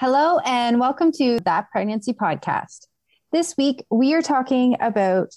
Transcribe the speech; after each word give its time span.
Hello, 0.00 0.38
and 0.46 0.80
welcome 0.80 1.12
to 1.12 1.40
That 1.44 1.70
Pregnancy 1.70 2.14
Podcast. 2.14 2.86
This 3.32 3.54
week, 3.58 3.84
we 3.90 4.14
are 4.14 4.22
talking 4.22 4.78
about 4.80 5.34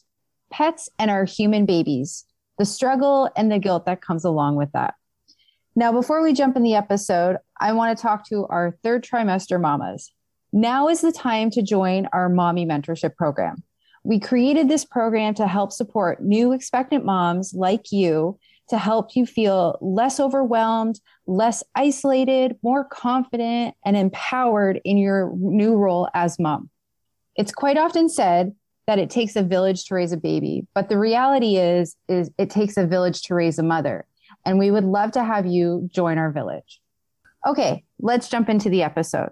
pets 0.52 0.88
and 0.98 1.12
our 1.12 1.26
human 1.26 1.66
babies, 1.66 2.24
the 2.58 2.64
struggle 2.64 3.30
and 3.36 3.52
the 3.52 3.60
guilt 3.60 3.86
that 3.88 4.02
comes 4.02 4.24
along 4.24 4.56
with 4.56 4.72
that. 4.72 4.94
Now, 5.76 5.92
before 5.92 6.24
we 6.24 6.32
jump 6.32 6.56
in 6.56 6.64
the 6.64 6.76
episode, 6.76 7.40
I 7.60 7.74
want 7.74 7.98
to 7.98 8.02
talk 8.02 8.26
to 8.30 8.46
our 8.46 8.78
third 8.84 9.04
trimester 9.04 9.60
mamas. 9.60 10.14
Now 10.54 10.88
is 10.88 11.02
the 11.02 11.12
time 11.12 11.50
to 11.50 11.62
join 11.62 12.08
our 12.14 12.30
mommy 12.30 12.66
mentorship 12.66 13.18
program. 13.18 13.64
We 14.06 14.18
created 14.18 14.70
this 14.70 14.86
program 14.86 15.34
to 15.34 15.46
help 15.46 15.74
support 15.74 16.24
new 16.24 16.54
expectant 16.54 17.04
moms 17.04 17.54
like 17.54 17.92
you 17.92 18.40
to 18.74 18.80
help 18.80 19.16
you 19.16 19.24
feel 19.24 19.78
less 19.82 20.20
overwhelmed, 20.20 21.00
less 21.28 21.64
isolated, 21.76 22.56
more 22.64 22.84
confident, 22.84 23.76
and 23.86 23.96
empowered 23.96 24.82
in 24.84 24.98
your 24.98 25.32
new 25.38 25.76
role 25.76 26.10
as 26.16 26.40
mom. 26.40 26.72
It's 27.36 27.52
quite 27.52 27.78
often 27.78 28.10
said 28.10 28.56
that 28.88 28.98
it 28.98 29.12
takes 29.12 29.36
a 29.36 29.44
village 29.44 29.86
to 29.86 29.94
raise 29.94 30.12
a 30.12 30.18
baby, 30.18 30.66
but 30.74 30.90
the 30.90 30.98
reality 30.98 31.58
is 31.58 31.96
is 32.10 32.32
it 32.40 32.50
takes 32.50 32.76
a 32.76 32.88
village 32.88 33.22
to 33.24 33.36
raise 33.36 33.60
a 33.60 33.64
mother. 33.64 34.08
And 34.44 34.58
we 34.58 34.72
would 34.72 34.86
love 34.86 35.12
to 35.12 35.24
have 35.24 35.46
you 35.46 35.88
join 35.94 36.18
our 36.18 36.32
village. 36.32 36.82
Okay, 37.46 37.84
let's 38.00 38.28
jump 38.28 38.50
into 38.50 38.72
the 38.72 38.82
episode. 38.82 39.30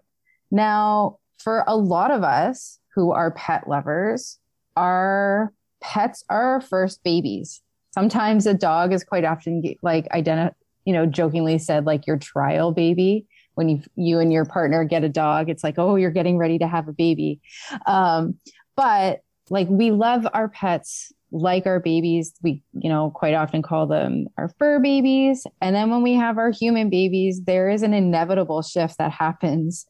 Now, 0.51 1.17
for 1.39 1.63
a 1.65 1.75
lot 1.75 2.11
of 2.11 2.21
us 2.21 2.77
who 2.93 3.11
are 3.11 3.31
pet 3.31 3.67
lovers, 3.67 4.37
our 4.77 5.51
pets 5.81 6.23
are 6.29 6.53
our 6.53 6.61
first 6.61 7.03
babies 7.03 7.63
sometimes 7.93 8.45
a 8.45 8.53
dog 8.53 8.93
is 8.93 9.03
quite 9.03 9.25
often 9.25 9.63
like 9.81 10.07
identify 10.11 10.55
you 10.85 10.93
know 10.93 11.05
jokingly 11.05 11.57
said 11.57 11.85
like 11.85 12.07
your 12.07 12.17
trial 12.17 12.71
baby. 12.71 13.27
When 13.55 13.67
you 13.69 13.83
you 13.95 14.19
and 14.19 14.31
your 14.31 14.45
partner 14.45 14.83
get 14.85 15.03
a 15.03 15.09
dog 15.09 15.49
it's 15.49 15.63
like 15.63 15.75
oh 15.77 15.95
you're 15.95 16.11
getting 16.11 16.37
ready 16.37 16.57
to 16.59 16.67
have 16.67 16.87
a 16.87 16.93
baby. 16.93 17.41
Um, 17.85 18.39
but 18.75 19.19
like 19.49 19.67
we 19.69 19.91
love 19.91 20.25
our 20.33 20.49
pets 20.49 21.11
like 21.33 21.65
our 21.65 21.79
babies. 21.79 22.33
We 22.41 22.63
you 22.73 22.89
know 22.89 23.11
quite 23.13 23.35
often 23.35 23.61
call 23.61 23.87
them 23.87 24.27
our 24.37 24.49
fur 24.57 24.79
babies. 24.79 25.45
And 25.61 25.75
then 25.75 25.91
when 25.91 26.01
we 26.01 26.13
have 26.13 26.37
our 26.37 26.51
human 26.51 26.89
babies 26.89 27.41
there 27.43 27.69
is 27.69 27.83
an 27.83 27.93
inevitable 27.93 28.61
shift 28.61 28.97
that 28.97 29.11
happens 29.11 29.85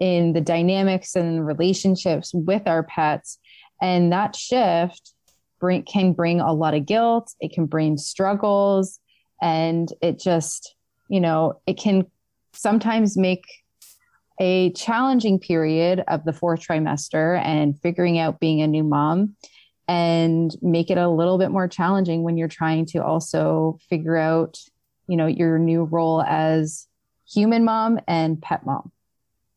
in 0.00 0.32
the 0.32 0.40
dynamics 0.40 1.14
and 1.14 1.46
relationships 1.46 2.32
with 2.34 2.66
our 2.66 2.82
pets. 2.82 3.38
And 3.80 4.12
that 4.12 4.34
shift 4.34 5.12
bring 5.62 5.84
can 5.84 6.12
bring 6.12 6.40
a 6.40 6.52
lot 6.52 6.74
of 6.74 6.84
guilt. 6.84 7.32
It 7.40 7.52
can 7.52 7.66
bring 7.66 7.96
struggles. 7.96 8.98
And 9.40 9.90
it 10.02 10.18
just 10.20 10.74
you 11.08 11.20
know 11.20 11.60
it 11.66 11.78
can 11.78 12.06
sometimes 12.52 13.16
make 13.16 13.44
a 14.40 14.72
challenging 14.72 15.38
period 15.38 16.02
of 16.08 16.24
the 16.24 16.32
fourth 16.32 16.60
trimester 16.60 17.40
and 17.44 17.80
figuring 17.80 18.18
out 18.18 18.40
being 18.40 18.60
a 18.60 18.66
new 18.66 18.82
mom 18.82 19.36
and 19.88 20.54
make 20.62 20.90
it 20.90 20.98
a 20.98 21.08
little 21.08 21.38
bit 21.38 21.50
more 21.50 21.68
challenging 21.68 22.22
when 22.22 22.36
you're 22.36 22.48
trying 22.48 22.84
to 22.86 22.98
also 22.98 23.78
figure 23.88 24.16
out 24.16 24.58
you 25.06 25.16
know 25.16 25.26
your 25.26 25.58
new 25.58 25.84
role 25.84 26.22
as 26.22 26.88
human 27.32 27.64
mom 27.64 28.00
and 28.08 28.42
pet 28.42 28.66
mom. 28.66 28.90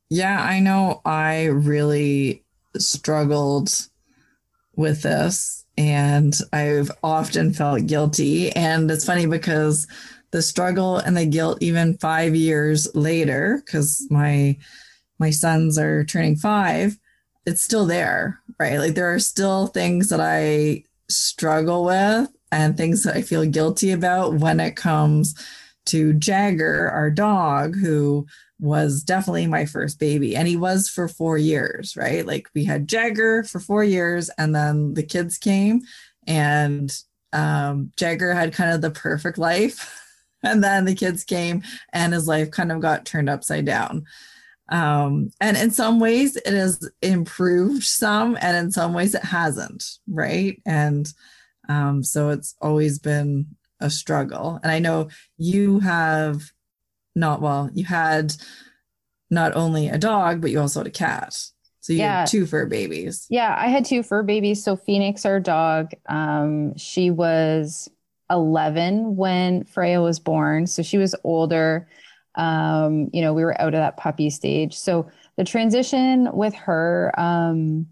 Yeah 0.09 0.39
i 0.39 0.59
know 0.59 1.01
i 1.03 1.45
really 1.45 2.43
struggled 2.77 3.69
with 4.75 5.01
this 5.01 5.64
and 5.77 6.35
I've 6.53 6.91
often 7.03 7.53
felt 7.53 7.87
guilty. 7.87 8.51
And 8.51 8.89
it's 8.89 9.05
funny 9.05 9.25
because 9.25 9.87
the 10.31 10.41
struggle 10.41 10.97
and 10.97 11.15
the 11.15 11.25
guilt, 11.25 11.59
even 11.61 11.97
five 11.97 12.35
years 12.35 12.93
later, 12.95 13.61
because 13.65 14.05
my 14.09 14.57
my 15.17 15.29
sons 15.29 15.77
are 15.77 16.03
turning 16.03 16.35
five, 16.35 16.97
it's 17.45 17.61
still 17.61 17.85
there, 17.85 18.41
right? 18.59 18.79
Like 18.79 18.95
there 18.95 19.13
are 19.13 19.19
still 19.19 19.67
things 19.67 20.09
that 20.09 20.19
I 20.19 20.83
struggle 21.09 21.85
with 21.85 22.29
and 22.51 22.75
things 22.75 23.03
that 23.03 23.15
I 23.15 23.21
feel 23.21 23.45
guilty 23.45 23.91
about 23.91 24.33
when 24.35 24.59
it 24.59 24.75
comes 24.75 25.35
to 25.85 26.13
Jagger, 26.13 26.89
our 26.89 27.11
dog, 27.11 27.75
who 27.75 28.25
was 28.59 29.03
definitely 29.03 29.47
my 29.47 29.65
first 29.65 29.99
baby. 29.99 30.35
And 30.35 30.47
he 30.47 30.55
was 30.55 30.87
for 30.87 31.07
four 31.07 31.37
years, 31.37 31.95
right? 31.97 32.25
Like 32.25 32.47
we 32.53 32.63
had 32.65 32.87
Jagger 32.87 33.43
for 33.43 33.59
four 33.59 33.83
years, 33.83 34.29
and 34.37 34.55
then 34.55 34.93
the 34.93 35.03
kids 35.03 35.37
came, 35.37 35.81
and 36.25 36.95
um, 37.33 37.91
Jagger 37.97 38.33
had 38.33 38.53
kind 38.53 38.73
of 38.73 38.81
the 38.81 38.91
perfect 38.91 39.37
life. 39.37 40.01
and 40.43 40.63
then 40.63 40.85
the 40.85 40.95
kids 40.95 41.23
came, 41.23 41.63
and 41.91 42.13
his 42.13 42.27
life 42.27 42.51
kind 42.51 42.71
of 42.71 42.79
got 42.79 43.05
turned 43.05 43.29
upside 43.29 43.65
down. 43.65 44.05
Um, 44.69 45.31
and 45.39 45.57
in 45.57 45.71
some 45.71 45.99
ways, 45.99 46.37
it 46.37 46.53
has 46.53 46.89
improved 47.01 47.83
some, 47.83 48.37
and 48.41 48.57
in 48.57 48.71
some 48.71 48.93
ways, 48.93 49.13
it 49.13 49.23
hasn't, 49.23 49.83
right? 50.07 50.61
And 50.65 51.11
um, 51.69 52.03
so 52.03 52.29
it's 52.29 52.55
always 52.61 52.99
been 52.99 53.47
a 53.79 53.89
struggle. 53.89 54.59
And 54.63 54.71
I 54.71 54.79
know 54.79 55.09
you 55.37 55.79
have 55.79 56.41
not 57.15 57.41
well, 57.41 57.69
you 57.73 57.85
had 57.85 58.35
not 59.29 59.55
only 59.55 59.87
a 59.87 59.97
dog, 59.97 60.41
but 60.41 60.51
you 60.51 60.59
also 60.59 60.81
had 60.81 60.87
a 60.87 60.91
cat. 60.91 61.37
So 61.79 61.93
you 61.93 61.99
yeah. 61.99 62.21
had 62.21 62.27
two 62.27 62.45
fur 62.45 62.65
babies. 62.65 63.27
Yeah, 63.29 63.55
I 63.57 63.67
had 63.67 63.85
two 63.85 64.01
fur 64.01 64.23
babies. 64.23 64.63
So 64.63 64.75
Phoenix, 64.75 65.25
our 65.25 65.39
dog, 65.39 65.91
um, 66.09 66.75
she 66.77 67.11
was 67.11 67.89
11 68.31 69.15
when 69.15 69.63
Freya 69.65 70.01
was 70.01 70.19
born. 70.19 70.67
So 70.67 70.81
she 70.81 70.97
was 70.97 71.15
older. 71.23 71.87
Um, 72.35 73.09
you 73.13 73.21
know, 73.21 73.33
we 73.33 73.43
were 73.43 73.59
out 73.61 73.73
of 73.73 73.79
that 73.79 73.97
puppy 73.97 74.29
stage. 74.29 74.75
So 74.75 75.09
the 75.37 75.43
transition 75.43 76.29
with 76.33 76.53
her, 76.55 77.11
um, 77.17 77.87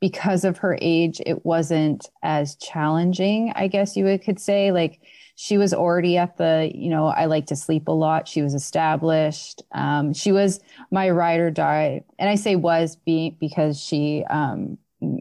because 0.00 0.44
of 0.44 0.58
her 0.58 0.78
age, 0.80 1.20
it 1.26 1.44
wasn't 1.44 2.08
as 2.22 2.54
challenging, 2.56 3.52
I 3.56 3.66
guess 3.66 3.96
you 3.96 4.04
would, 4.04 4.22
could 4.22 4.38
say. 4.38 4.70
Like 4.72 5.00
she 5.40 5.56
was 5.56 5.72
already 5.72 6.18
at 6.18 6.36
the, 6.36 6.68
you 6.74 6.90
know, 6.90 7.06
I 7.06 7.26
like 7.26 7.46
to 7.46 7.54
sleep 7.54 7.86
a 7.86 7.92
lot. 7.92 8.26
She 8.26 8.42
was 8.42 8.54
established. 8.54 9.62
Um, 9.70 10.12
she 10.12 10.32
was 10.32 10.58
my 10.90 11.10
ride 11.10 11.38
or 11.38 11.48
die. 11.48 12.02
And 12.18 12.28
I 12.28 12.34
say 12.34 12.56
was 12.56 12.96
being 12.96 13.36
because 13.38 13.80
she, 13.80 14.24
um, 14.28 14.78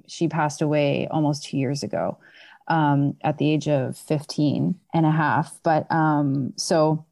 she 0.08 0.28
passed 0.28 0.64
away 0.64 1.08
almost 1.12 1.44
two 1.44 1.60
years 1.60 1.84
ago 1.84 2.18
um, 2.68 3.16
at 3.22 3.38
the 3.38 3.48
age 3.48 3.68
of 3.68 3.96
15 3.96 4.74
and 4.92 5.06
a 5.06 5.12
half. 5.12 5.60
But 5.62 5.86
um, 5.92 6.54
so, 6.56 7.06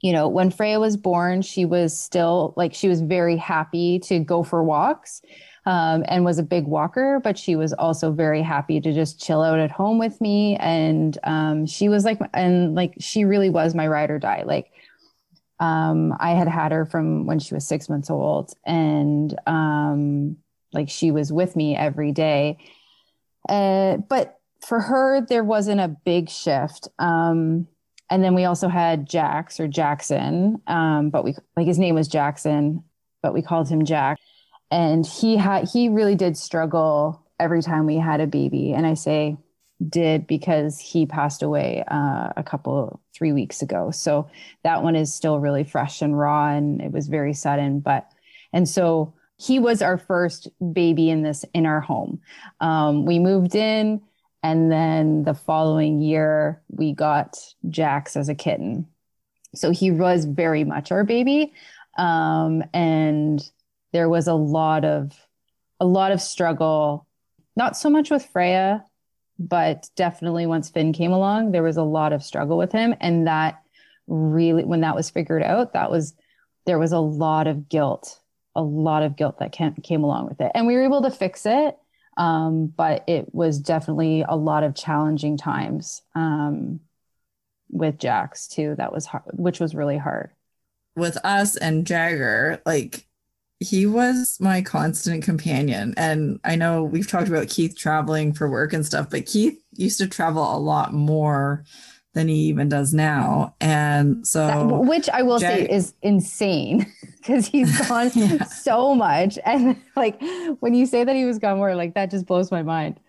you 0.00 0.12
know, 0.12 0.26
when 0.26 0.50
Freya 0.50 0.80
was 0.80 0.96
born, 0.96 1.42
she 1.42 1.66
was 1.66 1.98
still 1.98 2.54
like, 2.56 2.72
she 2.72 2.88
was 2.88 3.02
very 3.02 3.36
happy 3.36 3.98
to 3.98 4.18
go 4.18 4.42
for 4.42 4.64
walks 4.64 5.20
um, 5.66 6.04
and 6.08 6.24
was 6.24 6.38
a 6.38 6.42
big 6.42 6.66
walker, 6.66 7.20
but 7.22 7.38
she 7.38 7.56
was 7.56 7.72
also 7.72 8.12
very 8.12 8.42
happy 8.42 8.80
to 8.80 8.92
just 8.92 9.20
chill 9.20 9.42
out 9.42 9.58
at 9.58 9.70
home 9.70 9.98
with 9.98 10.20
me. 10.20 10.56
And 10.56 11.16
um, 11.24 11.66
she 11.66 11.88
was 11.88 12.04
like, 12.04 12.20
and 12.34 12.74
like, 12.74 12.94
she 13.00 13.24
really 13.24 13.50
was 13.50 13.74
my 13.74 13.86
ride 13.86 14.10
or 14.10 14.18
die. 14.18 14.42
Like, 14.44 14.70
um, 15.60 16.14
I 16.18 16.30
had 16.30 16.48
had 16.48 16.72
her 16.72 16.84
from 16.84 17.26
when 17.26 17.38
she 17.38 17.54
was 17.54 17.66
six 17.66 17.88
months 17.88 18.10
old, 18.10 18.54
and 18.66 19.34
um, 19.46 20.36
like 20.72 20.90
she 20.90 21.10
was 21.10 21.32
with 21.32 21.56
me 21.56 21.76
every 21.76 22.12
day. 22.12 22.58
Uh, 23.48 23.98
but 23.98 24.40
for 24.60 24.80
her, 24.80 25.20
there 25.20 25.44
wasn't 25.44 25.80
a 25.80 25.96
big 26.04 26.28
shift. 26.28 26.88
Um, 26.98 27.68
and 28.10 28.22
then 28.22 28.34
we 28.34 28.44
also 28.44 28.68
had 28.68 29.08
Jax 29.08 29.60
or 29.60 29.68
Jackson, 29.68 30.60
um, 30.66 31.10
but 31.10 31.24
we 31.24 31.34
like 31.56 31.66
his 31.66 31.78
name 31.78 31.94
was 31.94 32.08
Jackson, 32.08 32.82
but 33.22 33.32
we 33.32 33.40
called 33.40 33.68
him 33.68 33.84
Jack. 33.84 34.18
And 34.74 35.06
he 35.06 35.36
had 35.36 35.68
he 35.68 35.88
really 35.88 36.16
did 36.16 36.36
struggle 36.36 37.22
every 37.38 37.62
time 37.62 37.86
we 37.86 37.96
had 37.96 38.20
a 38.20 38.26
baby. 38.26 38.72
And 38.72 38.84
I 38.86 38.94
say 38.94 39.36
did 39.88 40.26
because 40.26 40.80
he 40.80 41.06
passed 41.06 41.44
away 41.44 41.84
uh, 41.88 42.30
a 42.36 42.42
couple 42.44 43.00
three 43.14 43.32
weeks 43.32 43.62
ago. 43.62 43.92
So 43.92 44.28
that 44.64 44.82
one 44.82 44.96
is 44.96 45.14
still 45.14 45.38
really 45.38 45.62
fresh 45.62 46.02
and 46.02 46.18
raw, 46.18 46.48
and 46.48 46.80
it 46.80 46.90
was 46.90 47.06
very 47.06 47.34
sudden. 47.34 47.78
But 47.78 48.10
and 48.52 48.68
so 48.68 49.14
he 49.36 49.60
was 49.60 49.80
our 49.80 49.96
first 49.96 50.48
baby 50.72 51.08
in 51.08 51.22
this 51.22 51.44
in 51.54 51.66
our 51.66 51.80
home. 51.80 52.20
Um, 52.60 53.04
we 53.04 53.20
moved 53.20 53.54
in 53.54 54.00
and 54.42 54.72
then 54.72 55.22
the 55.22 55.34
following 55.34 56.02
year, 56.02 56.60
we 56.68 56.92
got 56.92 57.38
Jax 57.70 58.14
as 58.14 58.28
a 58.28 58.34
kitten. 58.34 58.86
So 59.54 59.70
he 59.70 59.92
was 59.92 60.24
very 60.24 60.64
much 60.64 60.92
our 60.92 61.04
baby. 61.04 61.54
Um, 61.96 62.64
and 62.74 63.40
there 63.94 64.10
was 64.10 64.28
a 64.28 64.34
lot 64.34 64.84
of, 64.84 65.18
a 65.80 65.86
lot 65.86 66.12
of 66.12 66.20
struggle, 66.20 67.06
not 67.56 67.78
so 67.78 67.88
much 67.88 68.10
with 68.10 68.26
Freya, 68.26 68.84
but 69.38 69.88
definitely 69.96 70.44
once 70.44 70.68
Finn 70.68 70.92
came 70.92 71.12
along, 71.12 71.52
there 71.52 71.62
was 71.62 71.78
a 71.78 71.82
lot 71.82 72.12
of 72.12 72.22
struggle 72.22 72.58
with 72.58 72.72
him. 72.72 72.94
And 73.00 73.26
that 73.26 73.62
really, 74.06 74.64
when 74.64 74.82
that 74.82 74.94
was 74.94 75.08
figured 75.08 75.42
out, 75.42 75.72
that 75.72 75.90
was, 75.90 76.14
there 76.66 76.78
was 76.78 76.92
a 76.92 76.98
lot 76.98 77.46
of 77.46 77.70
guilt, 77.70 78.20
a 78.54 78.62
lot 78.62 79.02
of 79.02 79.16
guilt 79.16 79.38
that 79.38 79.52
came, 79.52 80.04
along 80.04 80.26
with 80.26 80.42
it. 80.42 80.52
And 80.54 80.66
we 80.66 80.74
were 80.74 80.84
able 80.84 81.02
to 81.02 81.10
fix 81.10 81.46
it 81.46 81.78
um, 82.16 82.66
but 82.66 83.04
it 83.08 83.34
was 83.34 83.58
definitely 83.58 84.24
a 84.28 84.36
lot 84.36 84.62
of 84.62 84.74
challenging 84.74 85.36
times 85.36 86.02
um, 86.14 86.80
with 87.70 87.98
Jax 87.98 88.46
too. 88.46 88.74
That 88.76 88.92
was 88.92 89.06
hard, 89.06 89.24
which 89.32 89.60
was 89.60 89.74
really 89.74 89.98
hard. 89.98 90.30
With 90.96 91.16
us 91.24 91.56
and 91.56 91.86
Jagger, 91.86 92.62
like 92.64 93.06
he 93.64 93.86
was 93.86 94.36
my 94.40 94.62
constant 94.62 95.24
companion. 95.24 95.94
And 95.96 96.38
I 96.44 96.56
know 96.56 96.84
we've 96.84 97.08
talked 97.08 97.28
about 97.28 97.48
Keith 97.48 97.76
traveling 97.76 98.32
for 98.32 98.48
work 98.50 98.72
and 98.72 98.84
stuff, 98.84 99.10
but 99.10 99.26
Keith 99.26 99.58
used 99.72 99.98
to 99.98 100.06
travel 100.06 100.56
a 100.56 100.58
lot 100.58 100.92
more 100.92 101.64
than 102.12 102.28
he 102.28 102.34
even 102.34 102.68
does 102.68 102.94
now. 102.94 103.54
And 103.60 104.26
so, 104.26 104.46
that, 104.46 104.66
which 104.86 105.08
I 105.08 105.22
will 105.22 105.38
Jag- 105.38 105.66
say 105.66 105.68
is 105.68 105.94
insane 106.02 106.86
because 107.16 107.46
he's 107.46 107.76
gone 107.88 108.10
yeah. 108.14 108.44
so 108.44 108.94
much. 108.94 109.38
And 109.44 109.80
like 109.96 110.20
when 110.60 110.74
you 110.74 110.86
say 110.86 111.04
that 111.04 111.16
he 111.16 111.24
was 111.24 111.38
gone 111.38 111.56
more, 111.56 111.74
like 111.74 111.94
that 111.94 112.10
just 112.10 112.26
blows 112.26 112.50
my 112.50 112.62
mind. 112.62 113.00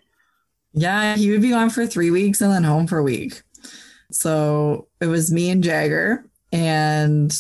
Yeah, 0.74 1.16
he 1.16 1.32
would 1.32 1.42
be 1.42 1.50
gone 1.50 1.70
for 1.70 1.86
three 1.86 2.12
weeks 2.12 2.42
and 2.42 2.52
then 2.52 2.64
home 2.64 2.88
for 2.88 2.98
a 2.98 3.04
week. 3.04 3.42
So 4.12 4.88
it 5.00 5.08
was 5.08 5.32
me 5.32 5.50
and 5.50 5.64
Jagger. 5.64 6.26
And 6.52 7.38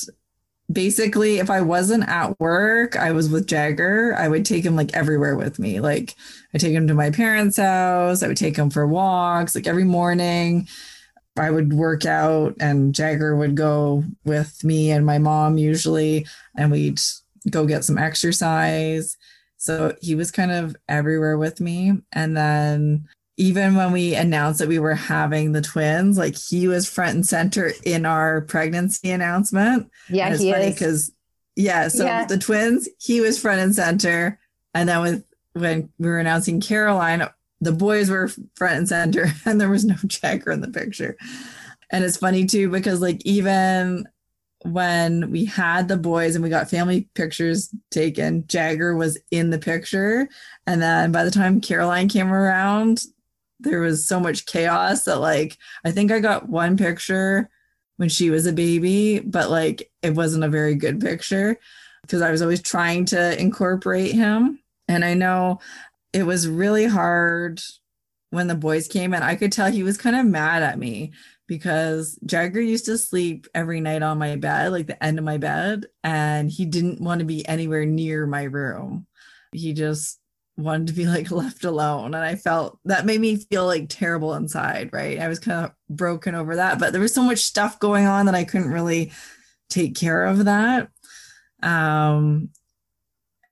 basically, 0.71 1.38
if 1.38 1.50
I 1.50 1.62
wasn't 1.62 2.07
at 2.07 2.39
work, 2.39 2.95
I 2.95 3.12
was 3.12 3.29
with 3.29 3.47
Jagger. 3.47 4.15
I 4.17 4.27
would 4.27 4.45
take 4.45 4.65
him 4.65 4.75
like 4.75 4.95
everywhere 4.95 5.35
with 5.35 5.59
me. 5.59 5.79
Like 5.79 6.15
I 6.53 6.57
take 6.57 6.73
him 6.73 6.88
to 6.88 6.94
my 6.94 7.12
parents' 7.12 7.57
house. 7.57 8.23
I 8.23 8.27
would 8.27 8.38
take 8.38 8.57
him 8.57 8.69
for 8.69 8.88
walks 8.88 9.56
like 9.56 9.67
every 9.67 9.83
morning. 9.83 10.67
I 11.38 11.51
would 11.51 11.73
work 11.73 12.06
out 12.06 12.56
and 12.59 12.95
Jagger 12.95 13.35
would 13.35 13.56
go 13.56 14.03
with 14.23 14.63
me 14.63 14.91
and 14.91 15.06
my 15.06 15.17
mom 15.17 15.57
usually, 15.57 16.25
and 16.56 16.71
we'd 16.71 17.00
go 17.50 17.65
get 17.65 17.83
some 17.83 17.97
exercise. 17.97 19.17
So 19.57 19.95
he 20.01 20.15
was 20.15 20.31
kind 20.31 20.51
of 20.51 20.75
everywhere 20.88 21.38
with 21.38 21.59
me. 21.59 21.94
And 22.13 22.38
then 22.38 23.07
even 23.38 23.76
when 23.76 23.92
we 23.92 24.16
announced 24.16 24.60
that 24.60 24.70
we 24.70 24.80
were 24.80 24.96
having 24.96 25.52
the 25.52 25.62
twins, 25.62 26.18
like 26.18 26.38
he 26.38 26.68
was 26.68 26.90
front 26.90 27.16
and 27.16 27.26
center 27.26 27.74
in 27.84 28.06
our 28.06 28.42
pregnancy 28.42 29.12
announcement. 29.12 29.92
Yeah, 30.10 30.26
and 30.26 30.34
it's 30.36 30.44
he 30.44 30.52
funny 30.52 30.72
because 30.72 31.12
yeah, 31.56 31.88
so 31.88 32.06
yeah. 32.06 32.26
the 32.26 32.38
twins, 32.38 32.88
he 33.00 33.22
was 33.22 33.40
front 33.40 33.62
and 33.62 33.76
center. 33.76 34.40
And 34.74 34.90
then 34.90 35.02
with 35.02 35.26
when 35.54 35.90
we 35.98 36.08
were 36.08 36.20
announcing 36.20 36.60
Caroline, 36.60 37.28
the 37.62 37.72
boys 37.72 38.10
were 38.10 38.30
front 38.56 38.76
and 38.76 38.90
center 38.90 39.28
and 39.46 39.60
there 39.60 39.70
was 39.70 39.86
no 39.86 39.96
Jagger 40.06 40.52
in 40.52 40.62
the 40.62 40.68
picture. 40.68 41.18
And 41.92 42.04
it's 42.04 42.18
funny 42.18 42.46
too, 42.46 42.70
because 42.70 43.02
like 43.02 43.22
even 43.26 44.08
when 44.64 45.32
we 45.32 45.46
had 45.46 45.88
the 45.88 45.98
boys 45.98 46.36
and 46.36 46.44
we 46.44 46.50
got 46.50 46.70
family 46.70 47.08
pictures 47.14 47.74
taken, 47.92 48.46
Jagger 48.48 48.96
was 48.96 49.18
in 49.32 49.52
the 49.52 49.60
picture. 49.60 50.28
And 50.66 50.82
then 50.82 51.12
by 51.12 51.24
the 51.24 51.32
time 51.32 51.62
Caroline 51.62 52.10
came 52.10 52.34
around, 52.34 53.04
there 53.60 53.80
was 53.80 54.06
so 54.06 54.19
much 54.19 54.46
chaos 54.46 55.06
that 55.06 55.19
like 55.19 55.57
I 55.84 55.92
think 55.92 56.12
I 56.12 56.19
got 56.19 56.50
one 56.50 56.78
picture 56.78 57.50
when 57.98 58.10
she 58.10 58.30
was 58.30 58.46
a 58.46 58.54
baby, 58.54 59.19
but 59.19 59.50
like 59.50 59.92
it 60.02 60.16
wasn't 60.16 60.44
a 60.44 60.50
very 60.50 60.75
good 60.75 61.00
picture 61.00 61.57
because 62.02 62.22
I 62.22 62.31
was 62.31 62.42
always 62.42 62.62
trying 62.62 63.06
to 63.06 63.40
incorporate 63.40 64.13
him. 64.13 64.60
And 64.88 65.04
I 65.04 65.13
know 65.13 65.60
it 66.13 66.24
was 66.24 66.48
really 66.48 66.86
hard 66.86 67.62
when 68.30 68.48
the 68.48 68.56
boys 68.56 68.88
came 68.88 69.13
and 69.13 69.24
I 69.24 69.36
could 69.36 69.52
tell 69.52 69.72
he 69.72 69.84
was 69.84 69.98
kind 69.98 70.16
of 70.16 70.25
mad 70.25 70.62
at 70.62 70.78
me 70.78 71.13
because 71.48 72.19
Jagger 72.25 72.62
used 72.62 72.86
to 72.86 72.98
sleep 72.98 73.48
every 73.54 73.80
night 73.80 74.04
on 74.04 74.18
my 74.18 74.36
bed, 74.36 74.72
like 74.72 74.88
the 74.88 75.04
end 75.04 75.19
of 75.19 75.25
my 75.25 75.38
bed, 75.38 75.86
and 76.04 76.50
he 76.50 76.66
didn't 76.66 77.01
want 77.01 77.19
to 77.19 77.25
be 77.25 77.48
anywhere 77.48 77.86
near 77.86 78.25
my 78.25 78.44
room. 78.44 79.06
He 79.51 79.74
just 79.74 80.19
wanted 80.57 80.88
to 80.88 80.94
be 80.94 81.06
like 81.06 81.31
left 81.31 81.66
alone. 81.66 82.13
And 82.13 82.24
I 82.24 82.36
felt 82.36 82.80
that 82.86 83.06
made 83.06 83.22
me 83.22 83.36
feel 83.38 83.66
like 83.66 83.88
terrible 83.90 84.34
inside, 84.36 84.90
right? 84.94 85.19
I 85.19 85.28
was 85.28 85.40
kind 85.40 85.66
of 85.66 85.72
broken 85.90 86.36
over 86.36 86.56
that, 86.56 86.80
but 86.80 86.92
there 86.92 87.02
was 87.02 87.13
so 87.13 87.24
much 87.24 87.40
stuff 87.40 87.80
going 87.80 88.06
on 88.06 88.25
that 88.25 88.36
I 88.36 88.44
couldn't 88.44 88.72
really 88.72 89.12
take 89.69 89.96
care 89.96 90.25
of 90.25 90.46
that. 90.46 90.90
Um, 91.62 92.50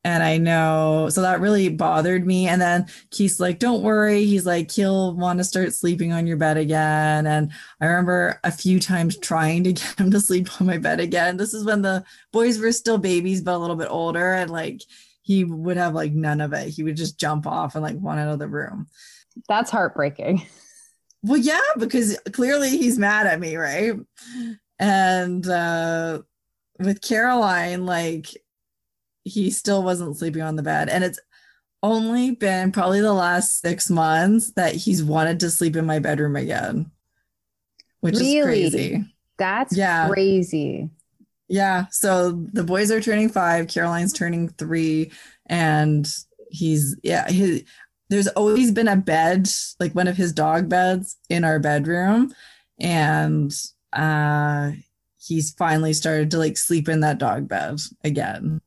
and 0.05 0.21
I 0.21 0.37
know, 0.37 1.07
so 1.09 1.21
that 1.21 1.39
really 1.39 1.69
bothered 1.69 2.27
me. 2.27 2.47
And 2.47 2.61
then 2.61 2.87
Keith's 3.09 3.39
like, 3.39 3.57
don't 3.57 3.83
worry. 3.83 4.25
He's 4.25 4.45
like, 4.45 4.69
he'll 4.69 5.15
want 5.15 5.39
to 5.39 5.45
start 5.45 5.73
sleeping 5.73 6.11
on 6.11 6.27
your 6.27 6.35
bed 6.35 6.57
again. 6.57 7.25
And 7.25 7.51
I 7.79 7.85
remember 7.85 8.37
a 8.43 8.51
few 8.51 8.81
times 8.81 9.17
trying 9.17 9.63
to 9.63 9.71
get 9.73 9.99
him 9.99 10.11
to 10.11 10.19
sleep 10.19 10.49
on 10.59 10.67
my 10.67 10.77
bed 10.77 10.99
again. 10.99 11.37
This 11.37 11.53
is 11.53 11.63
when 11.63 11.81
the 11.81 12.03
boys 12.33 12.59
were 12.59 12.73
still 12.73 12.97
babies, 12.97 13.41
but 13.41 13.55
a 13.55 13.57
little 13.57 13.77
bit 13.77 13.87
older. 13.89 14.33
And 14.33 14.51
like, 14.51 14.81
he 15.23 15.45
would 15.45 15.77
have 15.77 15.95
like 15.95 16.11
none 16.11 16.41
of 16.41 16.53
it. 16.53 16.69
He 16.69 16.83
would 16.83 16.97
just 16.97 17.19
jump 17.19 17.47
off 17.47 17.75
and 17.75 17.83
like 17.83 17.95
want 17.95 18.19
out 18.19 18.33
of 18.33 18.39
the 18.39 18.47
room. 18.47 18.87
That's 19.49 19.71
heartbreaking. 19.71 20.45
Well, 21.23 21.37
yeah, 21.39 21.61
because 21.77 22.19
clearly 22.33 22.69
he's 22.77 22.99
mad 22.99 23.25
at 23.25 23.39
me, 23.39 23.55
right? 23.55 23.93
And 24.77 25.47
uh 25.47 26.21
with 26.79 27.01
Caroline, 27.01 27.85
like 27.85 28.27
he 29.23 29.49
still 29.49 29.83
wasn't 29.83 30.17
sleeping 30.17 30.41
on 30.41 30.57
the 30.57 30.63
bed. 30.63 30.89
And 30.89 31.03
it's 31.03 31.19
only 31.81 32.31
been 32.31 32.71
probably 32.71 32.99
the 32.99 33.13
last 33.13 33.61
six 33.61 33.89
months 33.89 34.51
that 34.53 34.75
he's 34.75 35.03
wanted 35.03 35.39
to 35.41 35.49
sleep 35.49 35.77
in 35.77 35.85
my 35.85 35.99
bedroom 35.99 36.35
again, 36.35 36.91
which 38.01 38.15
really? 38.15 38.37
is 38.37 38.45
crazy. 38.45 39.05
That's 39.37 39.75
yeah. 39.75 40.09
crazy. 40.09 40.89
Yeah. 41.53 41.85
So 41.91 42.31
the 42.51 42.63
boys 42.63 42.89
are 42.89 43.01
turning 43.01 43.29
five, 43.29 43.67
Caroline's 43.67 44.13
turning 44.13 44.49
three, 44.49 45.11
and 45.45 46.07
he's, 46.49 46.95
yeah, 47.03 47.29
he, 47.29 47.65
there's 48.09 48.27
always 48.29 48.71
been 48.71 48.87
a 48.87 48.95
bed, 48.95 49.47
like 49.79 49.93
one 49.93 50.07
of 50.07 50.17
his 50.17 50.33
dog 50.33 50.67
beds 50.67 51.17
in 51.29 51.43
our 51.43 51.59
bedroom. 51.59 52.33
And 52.79 53.55
uh 53.93 54.71
he's 55.19 55.51
finally 55.51 55.93
started 55.93 56.31
to 56.31 56.39
like 56.39 56.57
sleep 56.57 56.89
in 56.89 56.99
that 57.01 57.19
dog 57.19 57.47
bed 57.47 57.79
again 58.03 58.59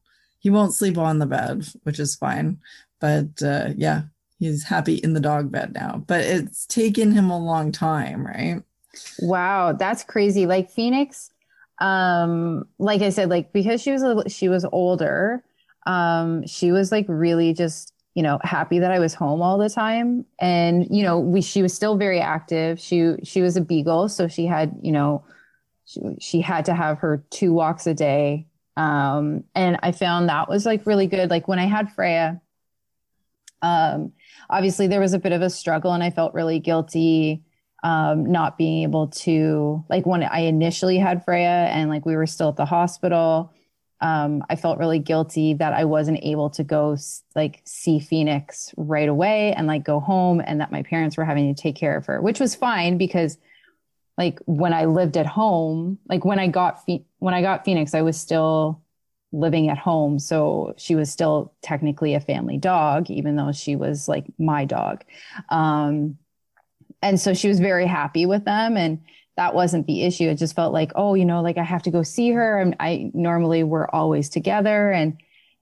he 0.46 0.50
won't 0.50 0.74
sleep 0.74 0.96
on 0.96 1.18
the 1.18 1.26
bed, 1.26 1.66
which 1.82 1.98
is 1.98 2.14
fine. 2.14 2.58
But 3.00 3.42
uh, 3.42 3.70
yeah, 3.76 4.02
he's 4.38 4.62
happy 4.62 4.94
in 4.94 5.12
the 5.12 5.18
dog 5.18 5.50
bed 5.50 5.74
now. 5.74 6.04
But 6.06 6.20
it's 6.20 6.66
taken 6.66 7.10
him 7.10 7.30
a 7.30 7.36
long 7.36 7.72
time, 7.72 8.24
right? 8.24 8.62
Wow, 9.18 9.72
that's 9.72 10.04
crazy. 10.04 10.46
Like 10.46 10.70
Phoenix, 10.70 11.32
um, 11.80 12.66
like 12.78 13.02
I 13.02 13.10
said, 13.10 13.28
like 13.28 13.52
because 13.52 13.82
she 13.82 13.92
was 13.92 14.02
a, 14.02 14.28
she 14.28 14.48
was 14.48 14.64
older, 14.64 15.44
um, 15.86 16.46
she 16.46 16.72
was 16.72 16.90
like 16.92 17.06
really 17.08 17.52
just 17.52 17.92
you 18.14 18.22
know 18.22 18.38
happy 18.42 18.78
that 18.78 18.90
I 18.90 18.98
was 18.98 19.14
home 19.14 19.42
all 19.42 19.58
the 19.58 19.70
time, 19.70 20.24
and 20.38 20.86
you 20.90 21.02
know 21.02 21.18
we 21.18 21.42
she 21.42 21.62
was 21.62 21.74
still 21.74 21.96
very 21.96 22.20
active. 22.20 22.80
She 22.80 23.14
she 23.22 23.42
was 23.42 23.56
a 23.56 23.60
beagle, 23.60 24.08
so 24.08 24.28
she 24.28 24.46
had 24.46 24.74
you 24.82 24.92
know 24.92 25.24
she, 25.84 26.00
she 26.20 26.40
had 26.40 26.64
to 26.66 26.74
have 26.74 26.98
her 26.98 27.24
two 27.30 27.52
walks 27.52 27.86
a 27.86 27.94
day 27.94 28.46
um, 28.76 29.44
and 29.54 29.78
I 29.82 29.92
found 29.92 30.28
that 30.28 30.48
was 30.48 30.66
like 30.66 30.86
really 30.86 31.06
good. 31.06 31.30
Like 31.30 31.48
when 31.48 31.58
I 31.58 31.64
had 31.64 31.92
Freya, 31.92 32.40
um, 33.62 34.12
obviously 34.50 34.86
there 34.86 35.00
was 35.00 35.14
a 35.14 35.18
bit 35.18 35.32
of 35.32 35.42
a 35.42 35.50
struggle 35.50 35.92
and 35.92 36.02
I 36.02 36.10
felt 36.10 36.34
really 36.34 36.60
guilty 36.60 37.42
um, 37.86 38.26
not 38.26 38.58
being 38.58 38.82
able 38.82 39.06
to, 39.06 39.84
like 39.88 40.06
when 40.06 40.24
I 40.24 40.40
initially 40.40 40.98
had 40.98 41.24
Freya 41.24 41.68
and 41.70 41.88
like 41.88 42.04
we 42.04 42.16
were 42.16 42.26
still 42.26 42.48
at 42.48 42.56
the 42.56 42.64
hospital, 42.64 43.52
um, 44.00 44.42
I 44.50 44.56
felt 44.56 44.80
really 44.80 44.98
guilty 44.98 45.54
that 45.54 45.72
I 45.72 45.84
wasn't 45.84 46.18
able 46.24 46.50
to 46.50 46.64
go 46.64 46.96
like 47.36 47.62
see 47.64 48.00
Phoenix 48.00 48.74
right 48.76 49.08
away 49.08 49.52
and 49.52 49.68
like 49.68 49.84
go 49.84 50.00
home 50.00 50.42
and 50.44 50.60
that 50.60 50.72
my 50.72 50.82
parents 50.82 51.16
were 51.16 51.24
having 51.24 51.54
to 51.54 51.62
take 51.62 51.76
care 51.76 51.96
of 51.96 52.06
her, 52.06 52.20
which 52.20 52.40
was 52.40 52.56
fine 52.56 52.98
because 52.98 53.38
like 54.18 54.40
when 54.46 54.72
I 54.72 54.86
lived 54.86 55.16
at 55.16 55.26
home, 55.26 56.00
like 56.08 56.24
when 56.24 56.40
I 56.40 56.48
got 56.48 56.80
when 57.20 57.34
I 57.34 57.40
got 57.40 57.64
Phoenix, 57.64 57.94
I 57.94 58.02
was 58.02 58.18
still 58.18 58.82
living 59.30 59.68
at 59.68 59.78
home, 59.78 60.18
so 60.18 60.74
she 60.76 60.96
was 60.96 61.08
still 61.08 61.54
technically 61.62 62.14
a 62.14 62.20
family 62.20 62.58
dog, 62.58 63.12
even 63.12 63.36
though 63.36 63.52
she 63.52 63.76
was 63.76 64.08
like 64.08 64.26
my 64.38 64.64
dog. 64.64 65.04
Um, 65.50 66.18
and 67.02 67.20
so 67.20 67.34
she 67.34 67.48
was 67.48 67.60
very 67.60 67.86
happy 67.86 68.26
with 68.26 68.44
them, 68.44 68.76
and 68.76 69.00
that 69.36 69.54
wasn't 69.54 69.86
the 69.86 70.02
issue. 70.02 70.28
It 70.28 70.36
just 70.36 70.56
felt 70.56 70.72
like, 70.72 70.92
oh, 70.94 71.14
you 71.14 71.24
know, 71.24 71.42
like 71.42 71.58
I 71.58 71.62
have 71.62 71.82
to 71.84 71.90
go 71.90 72.02
see 72.02 72.30
her, 72.30 72.58
and 72.60 72.76
I 72.80 73.10
normally 73.14 73.62
we're 73.62 73.88
always 73.88 74.28
together, 74.28 74.90
and 74.90 75.16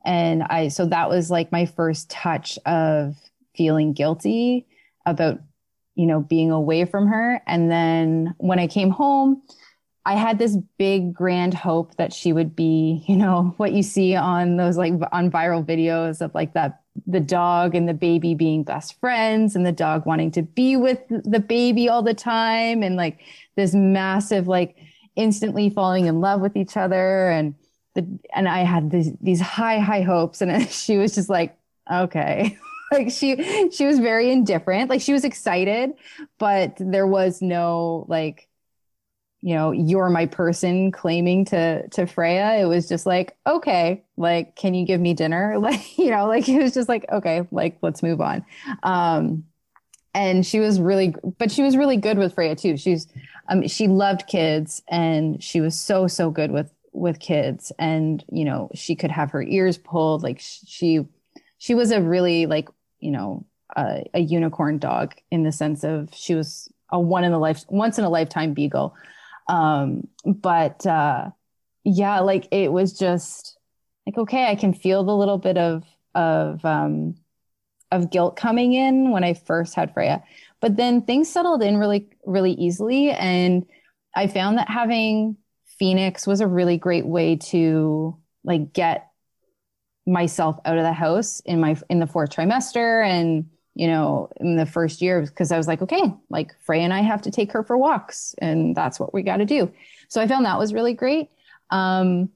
and 0.05 0.43
I 0.45 0.69
so 0.69 0.87
that 0.87 1.09
was 1.09 1.31
like 1.31 1.53
my 1.53 1.67
first 1.67 2.11
touch 2.11 2.59
of 2.67 3.17
feeling 3.55 3.93
guilty 3.93 4.67
about 5.07 5.41
you 5.95 6.07
know, 6.07 6.21
being 6.21 6.51
away 6.51 6.85
from 6.85 7.07
her. 7.09 7.41
And 7.47 7.71
then 7.71 8.35
when 8.39 8.59
I 8.59 8.67
came 8.67 8.91
home, 8.91 9.43
I 10.05 10.15
had 10.15 10.39
this 10.39 10.57
big 10.79 11.15
grand 11.15 11.55
hope 11.55 11.97
that 11.97 12.13
she 12.13 12.33
would 12.33 12.55
be, 12.55 13.05
you 13.07 13.17
know, 13.17 13.55
what 13.57 13.73
you 13.73 13.83
see 13.83 14.17
on 14.17 14.57
those 14.57 14.77
like 14.77 14.93
on 15.13 15.31
viral 15.31 15.65
videos 15.65 16.21
of 16.21 16.35
like 16.35 16.55
that 16.55 16.83
the 17.07 17.21
dog 17.21 17.75
and 17.75 17.89
the 17.89 17.95
baby 17.95 18.35
being 18.35 18.63
best 18.63 18.99
friends 18.99 19.55
and 19.55 19.65
the 19.65 19.73
dog 19.73 20.07
wanting 20.07 20.31
to 20.33 20.43
be 20.43 20.77
with 20.77 21.01
the 21.09 21.41
baby 21.41 21.89
all 21.89 22.03
the 22.03 22.15
time. 22.15 22.83
And 22.83 22.97
like 22.97 23.21
this 23.57 23.75
massive 23.75 24.49
like 24.49 24.77
instantly 25.17 25.71
falling 25.71 26.07
in 26.07 26.21
love 26.21 26.41
with 26.41 26.57
each 26.57 26.77
other. 26.77 27.29
And 27.31 27.55
the 27.95 28.07
and 28.35 28.49
I 28.49 28.61
had 28.61 28.91
these 28.91 29.13
these 29.21 29.41
high 29.41 29.79
high 29.79 30.03
hopes. 30.03 30.41
And 30.41 30.69
she 30.71 30.97
was 30.97 31.15
just 31.15 31.29
like 31.29 31.57
okay. 31.93 32.57
Like 32.93 33.11
she 33.11 33.71
she 33.71 33.87
was 33.87 33.99
very 33.99 34.31
indifferent. 34.31 34.89
Like 34.89 35.01
she 35.01 35.13
was 35.13 35.25
excited 35.25 35.95
but 36.39 36.75
there 36.79 37.07
was 37.09 37.43
no 37.43 38.05
like 38.09 38.47
you 39.45 39.55
know 39.55 39.73
you're 39.73 40.09
my 40.09 40.25
person 40.25 40.91
claiming 40.91 41.45
to 41.45 41.87
to 41.89 42.07
freya 42.07 42.57
it 42.59 42.65
was 42.65 42.89
just 42.89 43.05
like 43.05 43.37
okay 43.47 44.03
like 44.17 44.57
can 44.57 44.73
you 44.73 44.87
give 44.87 45.01
me 45.01 45.13
dinner? 45.13 45.59
Like 45.65 45.99
you 45.99 46.11
know 46.11 46.27
like 46.27 46.49
it 46.49 46.63
was 46.63 46.73
just 46.73 46.89
like 46.89 47.05
okay 47.13 47.47
like 47.51 47.77
let's 47.83 48.03
move 48.03 48.21
on. 48.21 48.45
Um 48.83 49.45
and 50.15 50.47
she 50.47 50.61
was 50.61 50.81
really 50.81 51.15
but 51.39 51.51
she 51.51 51.63
was 51.63 51.77
really 51.77 51.99
good 51.99 52.17
with 52.17 52.35
freya 52.35 52.57
too. 52.57 52.79
She's 52.79 53.07
um 53.49 53.69
she 53.69 53.87
loved 53.87 54.27
kids 54.27 54.83
and 54.89 55.43
she 55.43 55.61
was 55.61 55.79
so 55.79 56.07
so 56.07 56.31
good 56.31 56.51
with 56.51 56.73
with 56.93 57.21
kids. 57.21 57.71
And 57.79 58.25
you 58.33 58.47
know 58.47 58.71
she 58.75 58.97
could 58.97 59.11
have 59.11 59.31
her 59.33 59.43
ears 59.43 59.77
pulled. 59.77 60.23
Like 60.23 60.41
she 60.41 61.07
she 61.59 61.75
was 61.75 61.91
a 61.91 62.01
really 62.01 62.47
like 62.47 62.71
you 62.99 63.11
know 63.11 63.45
a, 63.77 64.05
a 64.15 64.21
unicorn 64.21 64.79
dog 64.79 65.15
in 65.31 65.43
the 65.43 65.53
sense 65.53 65.85
of 65.85 66.09
she 66.15 66.35
was 66.35 66.69
a 66.91 66.99
one 66.99 67.25
in 67.25 67.33
a 67.33 67.39
life 67.39 67.65
once 67.69 67.99
in 67.99 68.05
a 68.05 68.11
lifetime 68.11 68.55
beagle 68.55 68.95
um 69.49 70.07
but 70.25 70.87
uh 70.87 71.31
yeah 71.85 72.21
like 72.21 72.49
it 72.51 72.73
was 72.73 72.99
just 72.99 73.59
like 74.07 74.17
okay 74.17 74.47
i 74.47 74.55
can 74.55 74.73
feel 74.73 75.05
the 75.05 75.15
little 75.15 75.39
bit 75.39 75.59
of 75.59 75.85
of 76.15 76.65
um 76.65 77.15
of 77.91 78.11
guilt 78.11 78.37
coming 78.37 78.73
in 78.73 79.11
when 79.11 79.25
i 79.25 79.35
first 79.35 79.75
had 79.75 79.93
freya. 79.93 80.23
But 80.61 80.77
then 80.77 81.03
things 81.03 81.31
settled 81.31 81.63
in 81.63 81.77
really 81.77 82.09
really 82.25 82.53
easily 82.53 83.11
and 83.11 83.67
i 84.17 84.27
found 84.27 84.59
that 84.59 84.69
having 84.69 85.37
phoenix 85.79 86.27
was 86.27 86.41
a 86.41 86.47
really 86.47 86.79
great 86.79 87.07
way 87.07 87.37
to 87.37 88.17
like 88.45 88.73
get 88.73 89.11
myself 90.07 90.59
out 90.65 90.79
of 90.79 90.85
the 90.85 90.93
house 90.93 91.41
in 91.41 91.61
my 91.61 91.77
in 91.89 91.99
the 91.99 92.07
fourth 92.07 92.31
trimester 92.31 93.07
and 93.07 93.47
you 93.75 93.87
know 93.87 94.29
in 94.37 94.57
the 94.57 94.67
first 94.67 95.03
year 95.03 95.23
because 95.23 95.51
i 95.51 95.57
was 95.57 95.67
like 95.67 95.83
okay 95.83 96.13
like 96.31 96.55
frey 96.61 96.83
and 96.83 96.93
i 96.93 97.01
have 97.01 97.23
to 97.23 97.31
take 97.31 97.53
her 97.53 97.63
for 97.63 97.77
walks 97.77 98.35
and 98.39 98.77
that's 98.77 99.01
what 99.01 99.13
we 99.13 99.23
got 99.23 99.39
to 99.39 99.45
do. 99.45 99.71
So 100.09 100.21
i 100.21 100.27
found 100.27 100.47
that 100.47 100.59
was 100.59 100.73
really 100.73 100.95
great. 100.95 101.29
Um 101.71 102.31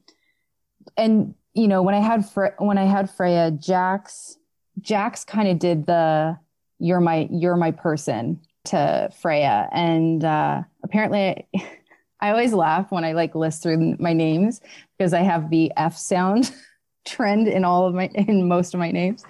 and 0.96 1.34
you 1.54 1.68
know 1.68 1.82
when 1.82 1.94
i 1.94 2.00
had 2.00 2.28
Fre- 2.28 2.56
when 2.58 2.78
i 2.78 2.84
had 2.84 3.10
freya 3.10 3.50
jax 3.50 4.36
jax 4.80 5.24
kind 5.24 5.48
of 5.48 5.58
did 5.58 5.86
the 5.86 6.38
you're 6.78 7.00
my 7.00 7.28
you're 7.30 7.56
my 7.56 7.70
person 7.70 8.40
to 8.68 9.10
freya. 9.20 9.68
And 9.72 10.24
uh 10.24 10.62
apparently 10.82 11.46
I 12.20 12.30
always 12.30 12.52
laugh 12.52 12.90
when 12.90 13.04
I 13.04 13.12
like 13.12 13.36
list 13.36 13.62
through 13.62 13.96
my 14.00 14.12
names 14.12 14.60
because 14.96 15.12
I 15.12 15.20
have 15.20 15.50
the 15.50 15.72
F 15.76 15.96
sound 15.96 16.52
trend 17.04 17.48
in 17.48 17.64
all 17.64 17.86
of 17.86 17.94
my 17.94 18.06
in 18.14 18.48
most 18.48 18.74
of 18.74 18.80
my 18.80 18.90
names 18.90 19.24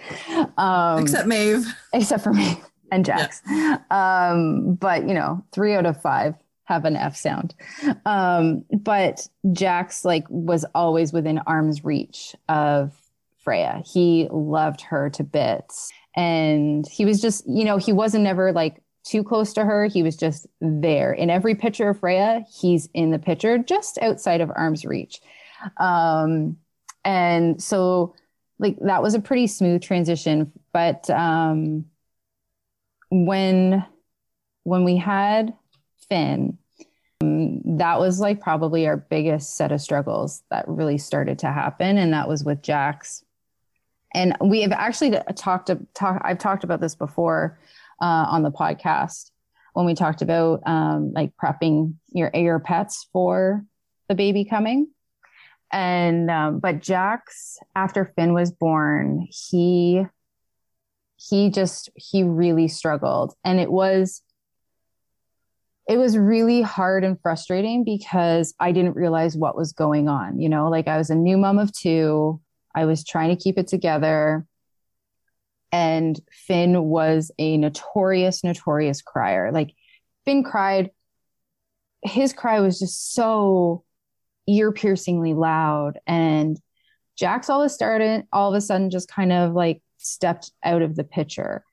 um 0.56 1.02
except 1.02 1.26
Maeve 1.26 1.66
except 1.92 2.22
for 2.22 2.32
me 2.32 2.60
and 2.90 3.04
Jax 3.04 3.42
yeah. 3.48 3.78
um 3.90 4.74
but 4.74 5.06
you 5.06 5.14
know 5.14 5.44
3 5.52 5.74
out 5.74 5.86
of 5.86 6.00
5 6.00 6.34
have 6.64 6.84
an 6.84 6.96
F 6.96 7.16
sound 7.16 7.54
um 8.04 8.64
but 8.72 9.28
Jax 9.52 10.04
like 10.04 10.24
was 10.28 10.64
always 10.74 11.12
within 11.12 11.38
arm's 11.46 11.84
reach 11.84 12.34
of 12.48 12.92
Freya 13.38 13.82
he 13.86 14.28
loved 14.30 14.80
her 14.82 15.10
to 15.10 15.24
bits 15.24 15.90
and 16.16 16.86
he 16.88 17.04
was 17.04 17.20
just 17.20 17.48
you 17.48 17.64
know 17.64 17.76
he 17.76 17.92
wasn't 17.92 18.24
never 18.24 18.52
like 18.52 18.82
too 19.08 19.24
close 19.24 19.52
to 19.54 19.64
her. 19.64 19.86
He 19.86 20.02
was 20.02 20.16
just 20.16 20.46
there. 20.60 21.12
In 21.12 21.30
every 21.30 21.54
picture 21.54 21.88
of 21.88 22.00
Freya, 22.00 22.44
he's 22.60 22.88
in 22.92 23.10
the 23.10 23.18
picture 23.18 23.58
just 23.58 23.98
outside 24.02 24.40
of 24.40 24.50
arm's 24.54 24.84
reach. 24.84 25.20
Um, 25.78 26.58
and 27.08 27.62
so 27.62 28.14
like 28.58 28.76
that 28.80 29.02
was 29.02 29.14
a 29.14 29.20
pretty 29.20 29.46
smooth 29.46 29.80
transition. 29.82 30.52
But 30.74 31.08
um 31.08 31.86
when 33.10 33.84
when 34.64 34.84
we 34.84 34.98
had 34.98 35.54
finn 36.10 36.58
um, 37.22 37.78
that 37.78 37.98
was 37.98 38.20
like 38.20 38.40
probably 38.40 38.86
our 38.86 38.98
biggest 38.98 39.56
set 39.56 39.72
of 39.72 39.80
struggles 39.80 40.42
that 40.50 40.68
really 40.68 40.98
started 40.98 41.38
to 41.38 41.50
happen. 41.50 41.96
And 41.96 42.12
that 42.12 42.28
was 42.28 42.44
with 42.44 42.62
jax. 42.62 43.24
And 44.14 44.36
we 44.42 44.60
have 44.60 44.72
actually 44.72 45.18
talked 45.34 45.70
talk, 45.94 46.20
i've 46.24 46.38
talked 46.38 46.64
about 46.64 46.80
this 46.80 46.94
before 46.94 47.58
uh, 48.02 48.26
on 48.28 48.42
the 48.42 48.52
podcast 48.52 49.30
when 49.72 49.86
we 49.86 49.94
talked 49.94 50.20
about 50.20 50.60
um, 50.66 51.12
like 51.14 51.32
prepping 51.42 51.94
your 52.12 52.30
your 52.34 52.58
pets 52.58 53.08
for 53.12 53.64
the 54.08 54.14
baby 54.14 54.44
coming 54.44 54.88
and 55.72 56.30
um, 56.30 56.60
but 56.60 56.80
Jax, 56.80 57.58
after 57.74 58.12
Finn 58.16 58.32
was 58.32 58.50
born, 58.50 59.26
he 59.30 60.04
he 61.16 61.50
just 61.50 61.90
he 61.94 62.22
really 62.22 62.68
struggled, 62.68 63.34
and 63.44 63.60
it 63.60 63.70
was 63.70 64.22
it 65.88 65.96
was 65.96 66.18
really 66.18 66.60
hard 66.60 67.02
and 67.02 67.20
frustrating 67.20 67.82
because 67.82 68.54
I 68.60 68.72
didn't 68.72 68.96
realize 68.96 69.36
what 69.36 69.56
was 69.56 69.72
going 69.72 70.08
on. 70.08 70.38
You 70.38 70.50
know, 70.50 70.68
like 70.68 70.86
I 70.86 70.98
was 70.98 71.08
a 71.08 71.14
new 71.14 71.38
mom 71.38 71.58
of 71.58 71.72
two. 71.72 72.40
I 72.74 72.84
was 72.84 73.04
trying 73.04 73.34
to 73.34 73.42
keep 73.42 73.58
it 73.58 73.68
together. 73.68 74.46
And 75.72 76.18
Finn 76.30 76.84
was 76.84 77.30
a 77.38 77.56
notorious, 77.56 78.44
notorious 78.44 79.00
crier. 79.00 79.50
Like 79.50 79.74
Finn 80.24 80.44
cried. 80.44 80.90
His 82.02 82.32
cry 82.32 82.60
was 82.60 82.78
just 82.78 83.14
so 83.14 83.82
ear 84.48 84.72
piercingly 84.72 85.34
loud. 85.34 85.98
And 86.06 86.58
Jax 87.16 87.50
all 87.50 87.62
of 87.62 87.66
a 87.66 87.68
started 87.68 88.24
all 88.32 88.48
of 88.48 88.56
a 88.56 88.60
sudden 88.60 88.90
just 88.90 89.08
kind 89.08 89.32
of 89.32 89.52
like 89.52 89.82
stepped 89.98 90.52
out 90.64 90.82
of 90.82 90.96
the 90.96 91.04
picture. 91.04 91.64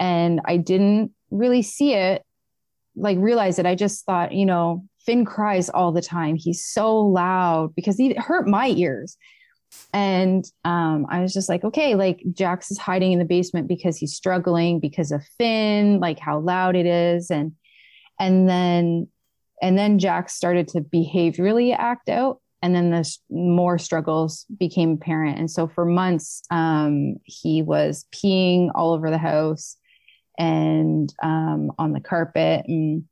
And 0.00 0.40
I 0.44 0.56
didn't 0.56 1.12
really 1.30 1.62
see 1.62 1.94
it, 1.94 2.22
like 2.96 3.18
realize 3.18 3.58
it. 3.58 3.66
I 3.66 3.74
just 3.74 4.04
thought, 4.04 4.32
you 4.32 4.46
know, 4.46 4.84
Finn 5.04 5.24
cries 5.24 5.68
all 5.68 5.92
the 5.92 6.02
time. 6.02 6.36
He's 6.36 6.64
so 6.64 6.98
loud 7.00 7.74
because 7.74 7.96
he 7.96 8.14
hurt 8.14 8.46
my 8.46 8.68
ears. 8.68 9.16
And 9.92 10.44
um, 10.64 11.06
I 11.08 11.20
was 11.20 11.32
just 11.32 11.48
like, 11.48 11.64
okay, 11.64 11.94
like 11.94 12.22
Jax 12.32 12.70
is 12.70 12.78
hiding 12.78 13.12
in 13.12 13.18
the 13.18 13.24
basement 13.24 13.68
because 13.68 13.96
he's 13.96 14.14
struggling 14.14 14.80
because 14.80 15.10
of 15.10 15.24
Finn, 15.38 15.98
like 15.98 16.18
how 16.18 16.38
loud 16.38 16.76
it 16.76 16.86
is. 16.86 17.30
And 17.30 17.52
and 18.20 18.48
then 18.48 19.08
and 19.62 19.78
then 19.78 20.00
Jack 20.00 20.28
started 20.28 20.68
to 20.68 20.80
behaviorally 20.80 21.74
act 21.76 22.08
out. 22.08 22.40
And 22.64 22.74
then 22.74 22.90
the 22.90 23.16
more 23.30 23.78
struggles 23.78 24.44
became 24.58 24.92
apparent. 24.92 25.38
And 25.38 25.50
so 25.50 25.66
for 25.66 25.84
months, 25.84 26.42
um, 26.50 27.16
he 27.24 27.62
was 27.62 28.04
peeing 28.14 28.70
all 28.74 28.92
over 28.92 29.10
the 29.10 29.18
house 29.18 29.76
and 30.38 31.12
um, 31.22 31.72
on 31.78 31.92
the 31.92 32.00
carpet. 32.00 32.64
And, 32.68 33.04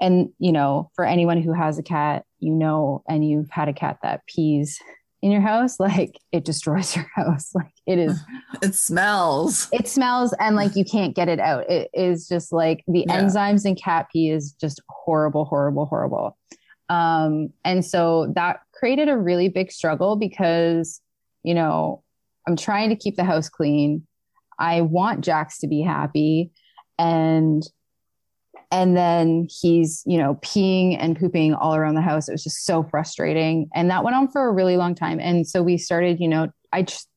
and, 0.00 0.30
you 0.38 0.52
know, 0.52 0.90
for 0.94 1.04
anyone 1.04 1.42
who 1.42 1.52
has 1.52 1.78
a 1.78 1.82
cat, 1.82 2.24
you 2.38 2.52
know, 2.52 3.02
and 3.08 3.28
you've 3.28 3.50
had 3.50 3.68
a 3.68 3.74
cat 3.74 3.98
that 4.02 4.22
pees 4.26 4.78
in 5.20 5.30
your 5.30 5.40
house, 5.40 5.78
like 5.80 6.18
it 6.32 6.44
destroys 6.44 6.94
your 6.94 7.10
house. 7.14 7.52
Like 7.54 7.72
it 7.86 7.98
is. 7.98 8.18
It 8.62 8.74
smells. 8.74 9.68
It 9.72 9.86
smells, 9.86 10.34
and 10.40 10.56
like 10.56 10.74
you 10.74 10.84
can't 10.84 11.14
get 11.14 11.28
it 11.28 11.38
out. 11.38 11.68
It 11.70 11.90
is 11.92 12.26
just 12.26 12.52
like 12.52 12.82
the 12.88 13.04
yeah. 13.06 13.20
enzymes 13.20 13.66
in 13.66 13.76
cat 13.76 14.06
pee 14.12 14.30
is 14.30 14.52
just 14.52 14.80
horrible, 15.08 15.46
horrible, 15.46 15.86
horrible. 15.86 16.36
Um, 16.90 17.48
and 17.64 17.82
so 17.82 18.30
that 18.34 18.60
created 18.74 19.08
a 19.08 19.16
really 19.16 19.48
big 19.48 19.72
struggle 19.72 20.16
because, 20.16 21.00
you 21.42 21.54
know, 21.54 22.02
I'm 22.46 22.56
trying 22.56 22.90
to 22.90 22.96
keep 22.96 23.16
the 23.16 23.24
house 23.24 23.48
clean. 23.48 24.06
I 24.58 24.82
want 24.82 25.24
Jax 25.24 25.60
to 25.60 25.66
be 25.66 25.80
happy, 25.80 26.50
and 26.98 27.62
and 28.70 28.94
then 28.94 29.48
he's 29.50 30.02
you 30.04 30.18
know 30.18 30.34
peeing 30.42 30.98
and 31.00 31.18
pooping 31.18 31.54
all 31.54 31.74
around 31.74 31.94
the 31.94 32.02
house 32.02 32.28
it 32.28 32.32
was 32.32 32.44
just 32.44 32.66
so 32.66 32.82
frustrating 32.82 33.66
and 33.74 33.88
that 33.90 34.04
went 34.04 34.14
on 34.14 34.28
for 34.28 34.46
a 34.46 34.52
really 34.52 34.76
long 34.76 34.94
time 34.94 35.18
and 35.20 35.46
so 35.46 35.62
we 35.62 35.78
started 35.78 36.20
you 36.20 36.28
know 36.28 36.48
i 36.72 36.82
just 36.82 37.08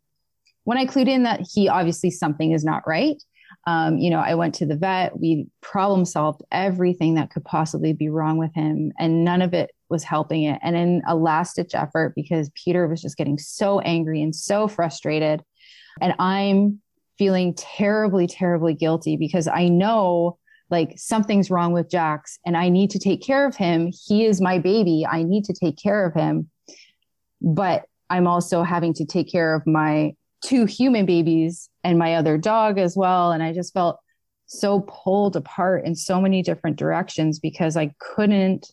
when 0.63 0.77
i 0.77 0.85
clued 0.85 1.09
in 1.09 1.23
that 1.23 1.41
he 1.53 1.67
obviously 1.67 2.09
something 2.09 2.53
is 2.53 2.63
not 2.63 2.83
right 2.87 3.21
um, 3.67 3.97
you 3.97 4.09
know 4.09 4.19
i 4.19 4.33
went 4.33 4.55
to 4.55 4.65
the 4.65 4.75
vet 4.75 5.19
we 5.19 5.47
problem 5.61 6.05
solved 6.05 6.41
everything 6.51 7.15
that 7.15 7.29
could 7.29 7.43
possibly 7.43 7.93
be 7.93 8.09
wrong 8.09 8.37
with 8.37 8.53
him 8.53 8.91
and 8.99 9.23
none 9.23 9.41
of 9.41 9.53
it 9.53 9.71
was 9.89 10.03
helping 10.03 10.43
it 10.43 10.59
and 10.63 10.75
in 10.75 11.01
a 11.07 11.15
last 11.15 11.55
ditch 11.55 11.75
effort 11.75 12.13
because 12.15 12.49
peter 12.55 12.87
was 12.87 13.01
just 13.01 13.17
getting 13.17 13.37
so 13.37 13.79
angry 13.81 14.21
and 14.21 14.35
so 14.35 14.67
frustrated 14.67 15.43
and 16.01 16.13
i'm 16.19 16.79
feeling 17.17 17.53
terribly 17.55 18.25
terribly 18.25 18.73
guilty 18.73 19.15
because 19.17 19.47
i 19.47 19.67
know 19.67 20.37
like 20.71 20.93
something's 20.95 21.51
wrong 21.51 21.73
with 21.73 21.91
Jax 21.91 22.39
and 22.45 22.55
I 22.55 22.69
need 22.69 22.89
to 22.91 22.99
take 22.99 23.21
care 23.21 23.45
of 23.45 23.57
him. 23.57 23.91
He 24.07 24.25
is 24.25 24.39
my 24.39 24.57
baby. 24.57 25.05
I 25.07 25.21
need 25.21 25.43
to 25.45 25.53
take 25.53 25.77
care 25.77 26.05
of 26.05 26.13
him. 26.13 26.49
But 27.41 27.83
I'm 28.09 28.25
also 28.25 28.63
having 28.63 28.93
to 28.95 29.05
take 29.05 29.29
care 29.29 29.53
of 29.53 29.67
my 29.67 30.15
two 30.43 30.65
human 30.65 31.05
babies 31.05 31.69
and 31.83 31.99
my 31.99 32.15
other 32.15 32.37
dog 32.37 32.77
as 32.77 32.95
well. 32.95 33.31
And 33.31 33.43
I 33.43 33.53
just 33.53 33.73
felt 33.73 33.99
so 34.45 34.81
pulled 34.81 35.35
apart 35.35 35.85
in 35.85 35.95
so 35.95 36.19
many 36.19 36.41
different 36.41 36.77
directions 36.77 37.39
because 37.39 37.77
I 37.77 37.93
couldn't, 37.99 38.71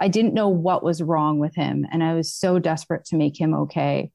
I 0.00 0.08
didn't 0.08 0.34
know 0.34 0.48
what 0.48 0.82
was 0.82 1.02
wrong 1.02 1.38
with 1.38 1.54
him. 1.54 1.86
And 1.90 2.02
I 2.02 2.14
was 2.14 2.32
so 2.32 2.58
desperate 2.58 3.04
to 3.06 3.16
make 3.16 3.38
him 3.38 3.54
okay. 3.54 4.10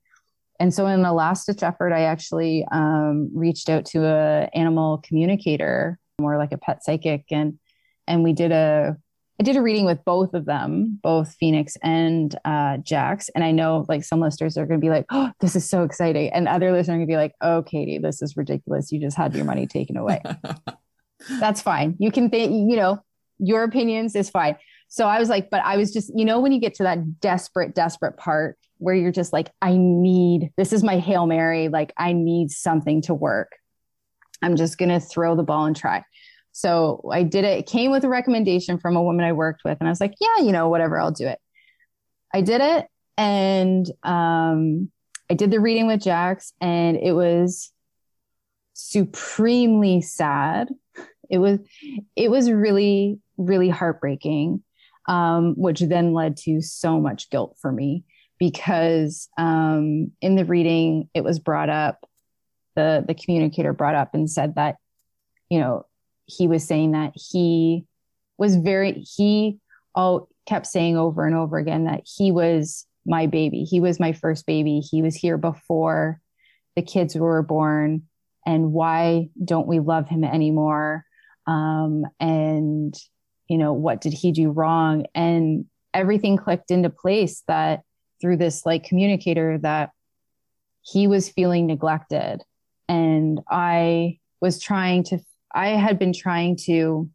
And 0.60 0.74
so 0.74 0.88
in 0.88 1.02
the 1.02 1.14
last 1.14 1.46
ditch 1.46 1.64
effort, 1.64 1.94
I 1.94 2.04
actually 2.04 2.66
um, 2.72 3.32
reached 3.34 3.70
out 3.70 3.86
to 3.88 4.06
a 4.06 4.50
animal 4.54 5.00
communicator 5.04 6.00
more 6.20 6.38
like 6.38 6.52
a 6.52 6.58
pet 6.58 6.84
psychic 6.84 7.26
and 7.32 7.58
and 8.08 8.24
we 8.24 8.34
did 8.34 8.52
a 8.52 8.98
I 9.40 9.44
did 9.44 9.56
a 9.56 9.62
reading 9.62 9.86
with 9.86 10.06
both 10.06 10.34
of 10.36 10.46
them, 10.46 11.00
both 11.02 11.34
Phoenix 11.40 11.76
and 11.82 12.36
uh, 12.46 12.78
Jax. 12.78 13.30
And 13.30 13.44
I 13.44 13.52
know 13.52 13.86
like 13.90 14.04
some 14.04 14.20
listeners 14.20 14.58
are 14.58 14.66
going 14.66 14.80
to 14.80 14.86
be 14.86 14.92
like, 14.92 15.06
oh, 15.10 15.32
this 15.40 15.56
is 15.56 15.68
so 15.68 15.84
exciting. 15.84 16.32
And 16.32 16.48
other 16.48 16.72
listeners 16.72 16.96
are 16.96 16.98
going 16.98 17.08
to 17.08 17.12
be 17.12 17.18
like, 17.18 17.34
oh, 17.42 17.64
Katie, 17.64 17.98
this 17.98 18.22
is 18.22 18.38
ridiculous. 18.38 18.92
You 18.92 19.00
just 19.00 19.18
had 19.18 19.34
your 19.34 19.46
money 19.46 19.66
taken 19.66 19.98
away. 19.98 20.22
That's 21.40 21.62
fine. 21.62 21.96
You 22.00 22.12
can 22.12 22.30
think, 22.30 22.52
you 22.52 22.76
know, 22.76 23.00
your 23.40 23.64
opinions 23.64 24.16
is 24.16 24.30
fine. 24.30 24.56
So 24.88 25.08
I 25.08 25.18
was 25.18 25.30
like, 25.30 25.50
but 25.50 25.64
I 25.66 25.78
was 25.78 25.92
just, 25.92 26.12
you 26.16 26.26
know, 26.26 26.40
when 26.40 26.52
you 26.52 26.60
get 26.60 26.76
to 26.76 26.84
that 26.84 27.20
desperate, 27.20 27.74
desperate 27.74 28.18
part 28.18 28.60
where 28.78 28.94
you're 28.94 29.12
just 29.12 29.34
like, 29.34 29.50
I 29.62 29.76
need, 29.76 30.52
this 30.58 30.72
is 30.72 30.84
my 30.84 31.00
Hail 31.00 31.26
Mary. 31.26 31.70
Like, 31.70 31.94
I 31.98 32.14
need 32.14 32.52
something 32.52 33.02
to 33.04 33.16
work. 33.16 33.54
I'm 34.44 34.56
just 34.56 34.78
going 34.78 34.90
to 34.90 35.00
throw 35.00 35.36
the 35.36 35.44
ball 35.44 35.66
and 35.66 35.76
try. 35.76 36.04
So 36.54 37.10
I 37.12 37.24
did 37.24 37.44
it. 37.44 37.60
It 37.60 37.66
came 37.66 37.92
with 37.92 38.06
a 38.06 38.10
recommendation 38.10 38.78
from 38.78 38.96
a 38.96 39.04
woman 39.04 39.26
I 39.26 39.34
worked 39.34 39.64
with. 39.66 39.78
And 39.80 39.88
I 39.88 39.92
was 39.92 40.00
like, 40.00 40.14
yeah, 40.22 40.44
you 40.44 40.52
know, 40.52 40.70
whatever, 40.70 41.00
I'll 41.00 41.12
do 41.12 41.28
it. 41.28 41.40
I 42.34 42.42
did 42.42 42.62
it. 42.62 42.88
And 43.18 43.86
um, 44.04 44.92
I 45.30 45.34
did 45.34 45.52
the 45.52 45.60
reading 45.60 45.88
with 45.88 46.02
Jax, 46.02 46.54
and 46.62 46.98
it 46.98 47.14
was 47.14 47.72
supremely 48.74 50.02
sad. 50.02 50.70
It 51.30 51.40
was, 51.40 51.60
it 52.16 52.30
was 52.30 52.52
really, 52.52 53.20
really 53.38 53.70
heartbreaking, 53.70 54.64
um, 55.08 55.56
which 55.58 55.80
then 55.80 56.14
led 56.14 56.38
to 56.38 56.62
so 56.62 57.00
much 57.00 57.30
guilt 57.30 57.58
for 57.62 57.72
me 57.72 58.04
because 58.40 59.30
um, 59.38 60.12
in 60.22 60.36
the 60.36 60.46
reading, 60.46 61.10
it 61.14 61.24
was 61.24 61.40
brought 61.40 61.70
up, 61.70 62.06
the, 62.76 63.04
the 63.08 63.14
communicator 63.14 63.74
brought 63.74 63.96
up 63.96 64.14
and 64.14 64.30
said 64.30 64.56
that, 64.56 64.76
you 65.50 65.60
know, 65.60 65.86
he 66.26 66.48
was 66.48 66.66
saying 66.66 66.92
that 66.92 67.14
he 67.16 67.86
was 68.38 68.56
very 68.56 68.94
he 68.94 69.60
all 69.96 70.30
kept 70.48 70.68
saying 70.68 70.98
over 70.98 71.26
and 71.26 71.36
over 71.36 71.58
again 71.58 71.86
that 71.86 72.02
he 72.04 72.32
was 72.32 72.86
my 73.06 73.28
baby. 73.28 73.64
He 73.64 73.80
was 73.80 74.00
my 74.00 74.14
first 74.14 74.46
baby. 74.46 74.80
He 74.80 75.02
was 75.02 75.16
here 75.16 75.38
before 75.38 76.20
the 76.76 76.82
kids 76.82 77.16
were 77.16 77.44
born. 77.44 78.04
And 78.46 78.74
why 78.74 79.30
don't 79.44 79.68
we 79.68 79.80
love 79.80 80.10
him 80.10 80.24
anymore? 80.24 81.06
Um, 81.48 82.06
and 82.20 82.96
you 83.48 83.58
know 83.58 83.74
what 83.74 84.02
did 84.02 84.14
he 84.14 84.32
do 84.32 84.52
wrong? 84.52 85.06
And 85.14 85.66
everything 85.94 86.38
clicked 86.38 86.72
into 86.72 86.90
place 86.90 87.44
that 87.48 87.82
through 88.22 88.38
this 88.38 88.66
like 88.66 88.84
communicator 88.86 89.58
that 89.60 89.92
he 90.82 91.08
was 91.08 91.30
feeling 91.30 91.68
neglected. 91.68 92.42
And 92.90 93.42
i 93.50 94.20
was 94.42 94.62
trying 94.62 95.04
to 95.06 95.20
I 95.54 95.70
had 95.70 96.00
been 96.00 96.14
trying 96.14 96.58
to 96.66 97.10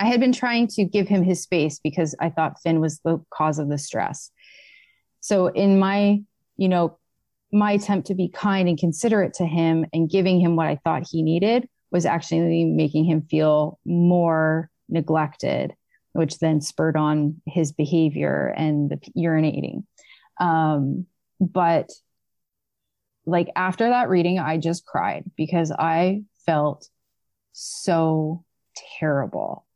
I 0.00 0.06
had 0.06 0.20
been 0.20 0.32
trying 0.32 0.68
to 0.68 0.84
give 0.84 1.08
him 1.08 1.24
his 1.24 1.42
space 1.42 1.80
because 1.80 2.14
I 2.20 2.30
thought 2.30 2.60
Finn 2.62 2.80
was 2.80 3.00
the 3.00 3.20
cause 3.30 3.58
of 3.58 3.68
the 3.68 3.78
stress. 3.78 4.30
So 5.20 5.48
in 5.48 5.78
my, 5.78 6.22
you 6.56 6.68
know, 6.68 6.98
my 7.52 7.72
attempt 7.72 8.06
to 8.08 8.14
be 8.14 8.28
kind 8.28 8.68
and 8.68 8.78
considerate 8.78 9.34
to 9.34 9.46
him 9.46 9.86
and 9.92 10.08
giving 10.08 10.40
him 10.40 10.54
what 10.54 10.68
I 10.68 10.76
thought 10.84 11.08
he 11.10 11.22
needed 11.22 11.68
was 11.90 12.06
actually 12.06 12.64
making 12.64 13.06
him 13.06 13.22
feel 13.22 13.78
more 13.84 14.70
neglected, 14.88 15.74
which 16.12 16.38
then 16.38 16.60
spurred 16.60 16.96
on 16.96 17.40
his 17.46 17.72
behavior 17.72 18.54
and 18.56 18.90
the 18.90 19.00
urinating. 19.16 19.84
Um, 20.38 21.06
but 21.40 21.90
like 23.26 23.48
after 23.56 23.88
that 23.88 24.08
reading, 24.08 24.38
I 24.38 24.58
just 24.58 24.86
cried 24.86 25.24
because 25.36 25.72
I 25.72 26.22
felt 26.46 26.88
so 27.52 28.44
terrible 28.98 29.66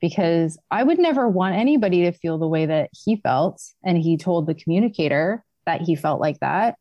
because 0.00 0.58
I 0.70 0.82
would 0.82 0.98
never 0.98 1.28
want 1.28 1.54
anybody 1.54 2.02
to 2.02 2.12
feel 2.12 2.36
the 2.36 2.48
way 2.48 2.66
that 2.66 2.90
he 2.92 3.16
felt. 3.16 3.62
And 3.84 3.96
he 3.96 4.16
told 4.16 4.46
the 4.46 4.54
communicator 4.54 5.44
that 5.64 5.80
he 5.80 5.94
felt 5.94 6.20
like 6.20 6.40
that. 6.40 6.76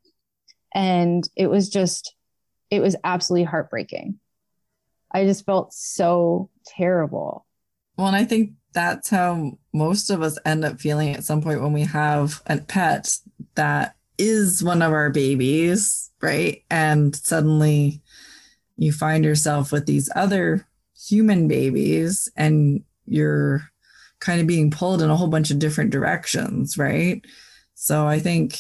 And 0.74 1.24
it 1.36 1.48
was 1.48 1.70
just, 1.70 2.16
it 2.72 2.82
was 2.82 2.96
absolutely 3.04 3.44
heartbreaking. 3.46 4.20
I 5.14 5.26
just 5.26 5.46
felt 5.46 5.74
so 5.74 6.50
terrible. 6.66 7.46
Well, 7.96 8.08
and 8.08 8.16
I 8.16 8.26
think 8.26 8.54
that's 8.74 9.10
how 9.10 9.60
most 9.74 10.10
of 10.10 10.22
us 10.22 10.40
end 10.46 10.66
up 10.66 10.80
feeling 10.80 11.14
at 11.14 11.24
some 11.24 11.42
point 11.42 11.62
when 11.62 11.74
we 11.74 11.84
have 11.84 12.42
a 12.48 12.58
pet 12.58 13.14
that 13.56 13.96
is 14.18 14.64
one 14.64 14.82
of 14.82 14.94
our 14.94 15.10
babies, 15.10 16.10
right? 16.22 16.64
And 16.70 17.16
suddenly 17.16 18.02
you 18.82 18.92
find 18.92 19.24
yourself 19.24 19.72
with 19.72 19.86
these 19.86 20.10
other 20.16 20.66
human 20.98 21.48
babies 21.48 22.28
and 22.36 22.84
you're 23.06 23.62
kind 24.20 24.42
of 24.42 24.48
being 24.48 24.72
pulled 24.72 25.04
in 25.04 25.10
a 25.12 25.16
whole 25.16 25.28
bunch 25.28 25.52
of 25.52 25.60
different 25.60 25.92
directions, 25.92 26.80
right? 26.80 27.24
So 27.76 28.08
I 28.08 28.20
think, 28.20 28.58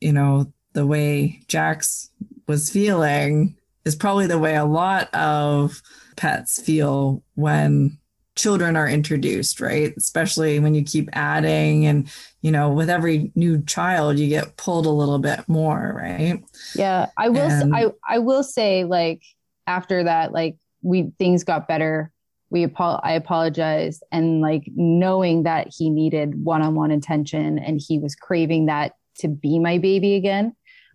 you 0.00 0.12
know, 0.12 0.52
the 0.72 0.84
way 0.84 1.40
Jax 1.46 2.10
was 2.48 2.68
feeling 2.68 3.56
is 3.84 3.94
probably 3.94 4.26
the 4.26 4.40
way 4.40 4.56
a 4.56 4.64
lot 4.64 5.14
of 5.14 5.80
pets 6.16 6.60
feel 6.60 7.22
when 7.36 7.96
children 8.34 8.74
are 8.76 8.88
introduced, 8.88 9.60
right? 9.60 9.94
Especially 9.96 10.58
when 10.58 10.74
you 10.74 10.82
keep 10.82 11.08
adding 11.12 11.86
and, 11.86 12.10
you 12.42 12.50
know, 12.50 12.70
with 12.70 12.90
every 12.90 13.30
new 13.36 13.62
child 13.62 14.18
you 14.18 14.28
get 14.28 14.56
pulled 14.56 14.86
a 14.86 14.90
little 14.90 15.20
bit 15.20 15.48
more, 15.48 15.94
right? 15.96 16.42
Yeah. 16.74 17.06
I 17.16 17.28
will 17.28 17.50
and, 17.50 17.74
I 17.74 17.86
I 18.08 18.18
will 18.18 18.42
say 18.42 18.82
like 18.82 19.22
after 19.66 20.04
that, 20.04 20.32
like 20.32 20.56
we 20.82 21.12
things 21.18 21.44
got 21.44 21.68
better. 21.68 22.10
We 22.50 22.64
I 22.78 23.12
apologized 23.12 24.04
and 24.12 24.40
like 24.40 24.64
knowing 24.76 25.42
that 25.42 25.72
he 25.76 25.90
needed 25.90 26.44
one-on-one 26.44 26.92
attention 26.92 27.58
and 27.58 27.80
he 27.84 27.98
was 27.98 28.14
craving 28.14 28.66
that 28.66 28.94
to 29.18 29.28
be 29.28 29.58
my 29.58 29.78
baby 29.78 30.14
again. 30.14 30.54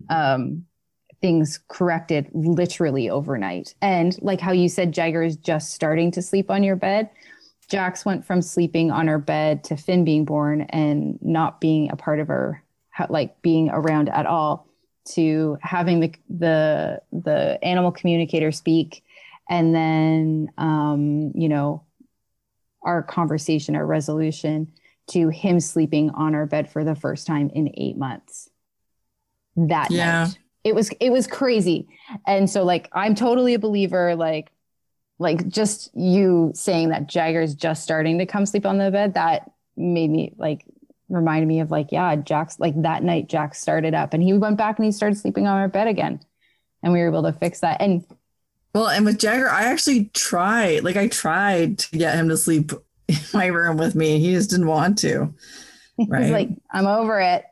Um, 0.10 0.66
things 1.22 1.60
corrected 1.68 2.30
literally 2.34 3.10
overnight. 3.10 3.76
And 3.82 4.18
like 4.22 4.40
how 4.40 4.54
you 4.54 4.70
said, 4.70 4.94
Jagger 4.94 5.22
is 5.22 5.36
just 5.36 5.74
starting 5.74 6.12
to 6.12 6.22
sleep 6.22 6.50
on 6.50 6.64
your 6.64 6.78
bed. 6.78 7.10
Jax 7.70 8.06
went 8.06 8.26
from 8.26 8.42
sleeping 8.42 8.90
on 8.90 9.10
our 9.10 9.20
bed 9.20 9.66
to 9.66 9.76
Finn 9.76 10.06
being 10.06 10.24
born 10.24 10.62
and 10.70 11.20
not 11.22 11.60
being 11.60 11.92
a 11.92 11.98
part 11.98 12.22
of 12.22 12.30
our, 12.30 12.64
like 13.10 13.42
being 13.42 13.70
around 13.70 14.08
at 14.10 14.26
all 14.26 14.69
to 15.06 15.58
having 15.62 16.00
the 16.00 16.14
the 16.30 17.02
the 17.12 17.60
animal 17.64 17.92
communicator 17.92 18.52
speak 18.52 19.04
and 19.50 19.74
then 19.74 20.50
um, 20.58 21.32
you 21.36 21.50
know 21.50 21.84
our 22.84 23.04
conversation 23.04 23.76
our 23.76 23.86
resolution 23.86 24.72
to 25.08 25.30
him 25.30 25.60
sleeping 25.60 26.12
on 26.12 26.36
our 26.36 26.46
bed 26.46 26.72
for 26.72 26.84
the 26.84 26.96
first 26.96 27.28
time 27.28 27.50
in 27.54 27.72
eight 27.76 27.98
months 27.98 28.50
that 29.56 29.92
yeah. 29.92 30.24
night 30.24 30.38
it 30.64 30.76
was 30.76 30.90
it 31.00 31.12
was 31.12 31.28
crazy 31.28 31.88
and 32.28 32.50
so 32.50 32.64
like 32.64 32.88
i'm 32.94 33.16
totally 33.16 33.54
a 33.54 33.60
believer 33.60 34.16
like 34.16 34.52
like 35.18 35.48
just 35.48 35.90
you 35.96 36.52
saying 36.54 36.90
that 36.90 37.08
jagger's 37.08 37.56
just 37.56 37.84
starting 37.84 38.20
to 38.20 38.26
come 38.26 38.46
sleep 38.46 38.66
on 38.66 38.78
the 38.78 38.92
bed 38.92 39.16
that 39.16 39.52
made 39.76 40.10
me 40.10 40.34
like 40.38 40.66
reminded 41.10 41.48
me 41.48 41.60
of 41.60 41.72
like, 41.72 41.92
yeah, 41.92 42.16
Jack's 42.16 42.60
like 42.60 42.80
that 42.82 43.04
night, 43.04 43.28
Jack 43.28 43.56
started 43.56 43.94
up 43.94 44.14
and 44.14 44.24
he 44.24 44.34
went 44.34 44.58
back 44.58 44.78
and 44.78 44.86
he 44.86 44.92
started 44.92 45.18
sleeping 45.18 45.48
on 45.48 45.58
our 45.58 45.68
bed 45.68 45.88
again. 45.88 46.20
And 46.82 46.94
we 46.94 47.00
were 47.00 47.08
able 47.08 47.24
to 47.24 47.34
fix 47.34 47.60
that. 47.60 47.82
And 47.82 48.06
Well, 48.74 48.88
and 48.88 49.06
with 49.06 49.20
Jagger, 49.20 49.50
I 49.50 49.64
actually 49.64 50.06
tried, 50.14 50.84
like, 50.84 50.96
I 50.96 51.08
tried 51.08 51.80
to 51.80 51.98
get 51.98 52.16
him 52.16 52.30
to 52.30 52.38
sleep 52.38 52.72
in 53.08 53.18
my 53.34 53.48
room 53.48 53.78
with 53.78 53.96
me. 53.96 54.20
He 54.20 54.32
just 54.34 54.50
didn't 54.50 54.68
want 54.68 54.98
to. 55.00 55.34
Right. 56.08 56.22
He's 56.22 56.32
like, 56.32 56.50
I'm 56.72 56.88
over 56.88 57.20
it. 57.20 57.44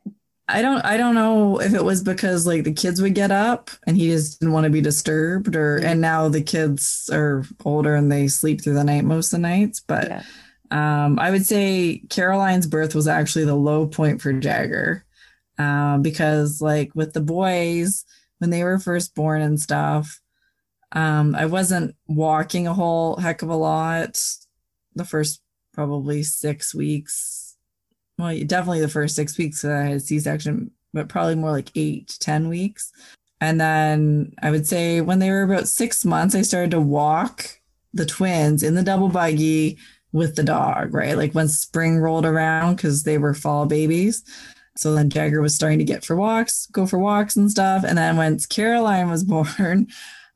I 0.48 0.62
don't 0.62 0.80
I 0.86 0.96
don't 0.96 1.16
know 1.16 1.60
if 1.60 1.74
it 1.74 1.84
was 1.84 2.02
because 2.02 2.48
like 2.48 2.64
the 2.64 2.72
kids 2.72 3.02
would 3.02 3.14
get 3.14 3.32
up 3.32 3.70
and 3.86 3.98
he 3.98 4.08
just 4.08 4.40
didn't 4.40 4.54
want 4.54 4.64
to 4.64 4.70
be 4.70 4.80
disturbed 4.80 5.56
or 5.56 5.78
and 5.78 6.00
now 6.00 6.30
the 6.30 6.42
kids 6.42 7.10
are 7.12 7.44
older 7.66 7.96
and 7.96 8.10
they 8.10 8.30
sleep 8.30 8.62
through 8.62 8.76
the 8.76 8.84
night 8.86 9.04
most 9.04 9.34
of 9.34 9.42
the 9.42 9.48
nights. 9.48 9.82
But 9.82 10.08
yeah. 10.08 10.24
Um 10.72 11.20
I 11.20 11.32
would 11.32 11.46
say 11.46 12.04
Caroline's 12.10 12.68
birth 12.68 12.96
was 12.96 13.08
actually 13.08 13.46
the 13.46 13.56
low 13.56 13.88
point 13.88 14.22
for 14.22 14.34
Jagger. 14.34 15.04
Um, 15.60 16.04
because 16.04 16.62
like 16.62 16.92
with 16.94 17.14
the 17.14 17.22
boys 17.22 18.06
when 18.38 18.52
they 18.52 18.64
were 18.64 18.78
first 18.78 19.16
born 19.16 19.42
and 19.42 19.60
stuff, 19.60 20.22
um, 20.92 21.36
I 21.36 21.48
wasn't 21.48 21.96
walking 22.08 22.68
a 22.68 22.74
whole 22.74 23.16
heck 23.18 23.42
of 23.42 23.50
a 23.50 23.56
lot 23.56 24.22
the 24.96 25.06
first 25.06 25.42
probably 25.74 26.24
six 26.24 26.74
weeks 26.76 27.48
well, 28.18 28.36
definitely 28.46 28.82
the 28.82 28.88
first 28.88 29.16
six 29.16 29.38
weeks 29.38 29.62
that 29.62 29.72
I 29.72 29.84
had 29.84 30.02
C 30.02 30.20
section, 30.20 30.72
but 30.94 31.10
probably 31.10 31.36
more 31.36 31.52
like 31.52 31.70
eight 31.76 32.08
to 32.10 32.20
10 32.20 32.50
weeks. 32.50 32.92
And 33.40 33.62
then 33.62 34.34
I 34.42 34.50
would 34.50 34.66
say 34.66 35.02
when 35.02 35.20
they 35.20 35.30
were 35.30 35.44
about 35.44 35.68
six 35.68 36.04
months, 36.04 36.34
I 36.34 36.42
started 36.42 36.72
to 36.72 36.82
walk 36.82 37.60
the 37.94 38.06
twins 38.06 38.64
in 38.64 38.74
the 38.74 38.84
double 38.84 39.10
buggy 39.10 39.78
with 40.12 40.36
the 40.36 40.44
dog, 40.44 40.94
right? 40.94 41.18
Like 41.18 41.34
when 41.34 41.48
spring 41.48 41.98
rolled 41.98 42.26
around 42.26 42.76
because 42.76 43.04
they 43.04 43.18
were 43.18 43.34
fall 43.34 43.66
babies. 43.66 44.24
So 44.78 44.94
then 44.94 45.10
Jagger 45.10 45.42
was 45.42 45.56
starting 45.56 45.80
to 45.80 45.86
get 45.86 46.06
for 46.06 46.16
walks, 46.16 46.68
go 46.68 46.86
for 46.86 47.00
walks 47.00 47.36
and 47.36 47.50
stuff. 47.50 47.84
And 47.84 47.98
then 47.98 48.16
once 48.16 48.46
Caroline 48.46 49.10
was 49.10 49.24
born 49.26 49.88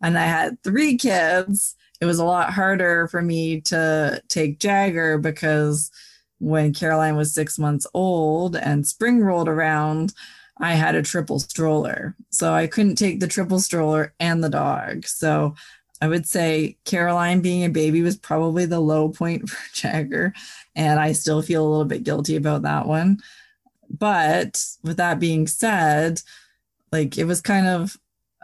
and 0.01 0.17
I 0.17 0.25
had 0.25 0.61
three 0.63 0.97
kids, 0.97 1.75
it 1.99 2.05
was 2.05 2.19
a 2.19 2.25
lot 2.25 2.51
harder 2.51 3.07
for 3.07 3.21
me 3.21 3.61
to 3.61 4.21
take 4.27 4.59
Jagger 4.59 5.19
because 5.19 5.91
when 6.39 6.73
Caroline 6.73 7.15
was 7.15 7.33
six 7.33 7.59
months 7.59 7.85
old 7.93 8.55
and 8.55 8.87
spring 8.87 9.19
rolled 9.19 9.47
around, 9.47 10.13
I 10.57 10.73
had 10.73 10.95
a 10.95 11.03
triple 11.03 11.39
stroller. 11.39 12.15
So 12.31 12.53
I 12.53 12.65
couldn't 12.65 12.95
take 12.95 13.19
the 13.19 13.27
triple 13.27 13.59
stroller 13.59 14.13
and 14.19 14.43
the 14.43 14.49
dog. 14.49 15.05
So 15.05 15.55
I 16.01 16.07
would 16.07 16.25
say 16.27 16.77
Caroline 16.83 17.41
being 17.41 17.63
a 17.63 17.69
baby 17.69 18.01
was 18.01 18.17
probably 18.17 18.65
the 18.65 18.79
low 18.79 19.09
point 19.09 19.49
for 19.49 19.73
Jagger. 19.73 20.33
And 20.75 20.99
I 20.99 21.11
still 21.11 21.41
feel 21.41 21.65
a 21.65 21.69
little 21.69 21.85
bit 21.85 22.03
guilty 22.03 22.35
about 22.35 22.63
that 22.63 22.87
one. 22.87 23.19
But 23.89 24.63
with 24.83 24.97
that 24.97 25.19
being 25.19 25.47
said, 25.47 26.21
like 26.91 27.17
it 27.17 27.25
was 27.25 27.41
kind 27.41 27.67
of 27.67 27.97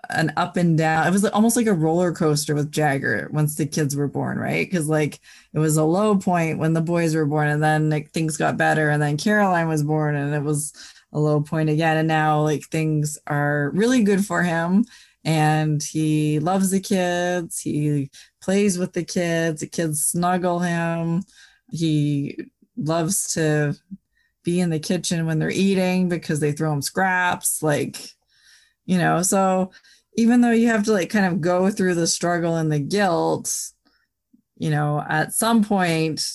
an 0.10 0.32
up 0.38 0.58
and 0.58 0.78
down. 0.78 1.08
It 1.08 1.12
was 1.12 1.26
almost 1.26 1.56
like 1.56 1.68
a 1.68 1.74
roller 1.74 2.14
coaster 2.14 2.56
with 2.56 2.72
Jagger 2.72 3.30
once 3.32 3.56
the 3.56 3.66
kids 3.66 3.96
were 3.96 4.08
born, 4.08 4.38
right? 4.38 4.70
Because 4.70 4.88
like 4.88 5.20
it 5.54 5.60
was 5.60 5.78
a 5.78 5.84
low 5.84 6.18
point 6.18 6.60
when 6.60 6.74
the 6.74 6.82
boys 6.82 7.16
were 7.16 7.26
born, 7.26 7.48
and 7.48 7.62
then 7.64 7.90
like 7.90 8.12
things 8.12 8.38
got 8.38 8.58
better, 8.58 8.90
and 8.90 9.02
then 9.02 9.18
Caroline 9.18 9.68
was 9.68 9.84
born, 9.84 10.16
and 10.16 10.34
it 10.34 10.44
was 10.44 10.74
a 11.14 11.20
low 11.20 11.42
point 11.42 11.70
again. 11.70 11.98
And 11.98 12.08
now 12.08 12.42
like 12.42 12.66
things 12.66 13.18
are 13.28 13.72
really 13.74 14.04
good 14.04 14.26
for 14.26 14.44
him, 14.44 14.86
and 15.28 15.84
he 15.84 16.40
loves 16.40 16.72
the 16.72 16.80
kids. 16.80 17.60
He 17.60 18.10
plays 18.42 18.80
with 18.80 18.94
the 18.94 19.04
kids. 19.04 19.60
The 19.60 19.68
kids 19.68 20.02
snuggle 20.04 20.60
him. 20.60 21.24
He 21.70 22.40
loves 22.76 23.34
to 23.34 23.76
be 24.44 24.60
in 24.62 24.70
the 24.70 24.80
kitchen 24.80 25.26
when 25.26 25.38
they're 25.38 25.52
eating 25.52 26.10
because 26.10 26.40
they 26.40 26.54
throw 26.54 26.74
him 26.74 26.82
scraps. 26.82 27.62
Like 27.62 27.98
you 28.88 28.98
know 28.98 29.22
so 29.22 29.70
even 30.16 30.42
though 30.42 30.52
you 30.52 30.68
have 30.68 30.84
to 30.86 30.94
like 30.94 31.12
kind 31.12 31.26
of 31.28 31.40
go 31.40 31.70
through 31.70 31.94
the 31.94 32.08
struggle 32.08 32.56
and 32.56 32.72
the 32.72 32.80
guilt 32.80 33.56
you 34.58 34.72
know 34.72 35.06
at 35.08 35.34
some 35.34 35.64
point 35.64 36.26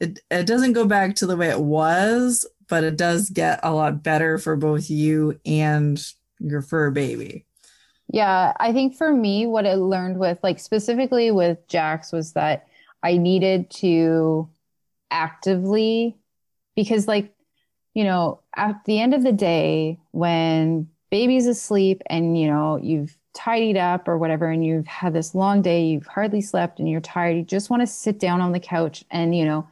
it, 0.00 0.18
it 0.30 0.46
doesn't 0.46 0.72
go 0.72 0.84
back 0.84 1.14
to 1.14 1.26
the 1.26 1.36
way 1.36 1.50
it 1.50 1.60
was 1.60 2.44
but 2.68 2.82
it 2.82 2.96
does 2.96 3.30
get 3.30 3.60
a 3.62 3.72
lot 3.72 4.02
better 4.02 4.38
for 4.38 4.56
both 4.56 4.90
you 4.90 5.38
and 5.46 6.04
your 6.40 6.62
fur 6.62 6.90
baby 6.90 7.44
yeah 8.12 8.52
i 8.60 8.72
think 8.72 8.94
for 8.94 9.12
me 9.12 9.46
what 9.46 9.66
i 9.66 9.74
learned 9.74 10.18
with 10.18 10.38
like 10.42 10.60
specifically 10.60 11.30
with 11.30 11.66
jax 11.66 12.12
was 12.12 12.34
that 12.34 12.68
i 13.02 13.16
needed 13.16 13.68
to 13.70 14.48
actively 15.10 16.16
because 16.76 17.08
like 17.08 17.34
you 17.94 18.04
know 18.04 18.40
at 18.56 18.76
the 18.84 19.00
end 19.00 19.14
of 19.14 19.22
the 19.22 19.32
day 19.32 19.98
when 20.12 20.88
baby's 21.10 21.46
asleep 21.46 22.02
and 22.06 22.38
you 22.38 22.46
know 22.46 22.78
you've 22.80 23.16
tidied 23.34 23.78
up 23.78 24.08
or 24.08 24.18
whatever 24.18 24.46
and 24.46 24.64
you've 24.64 24.86
had 24.86 25.14
this 25.14 25.34
long 25.34 25.62
day 25.62 25.86
you've 25.86 26.06
hardly 26.06 26.40
slept 26.40 26.78
and 26.78 26.88
you're 26.88 27.00
tired 27.00 27.36
you 27.36 27.42
just 27.42 27.70
want 27.70 27.80
to 27.80 27.86
sit 27.86 28.20
down 28.20 28.42
on 28.42 28.52
the 28.52 28.60
couch 28.60 29.04
and 29.10 29.34
you 29.34 29.44
know 29.44 29.66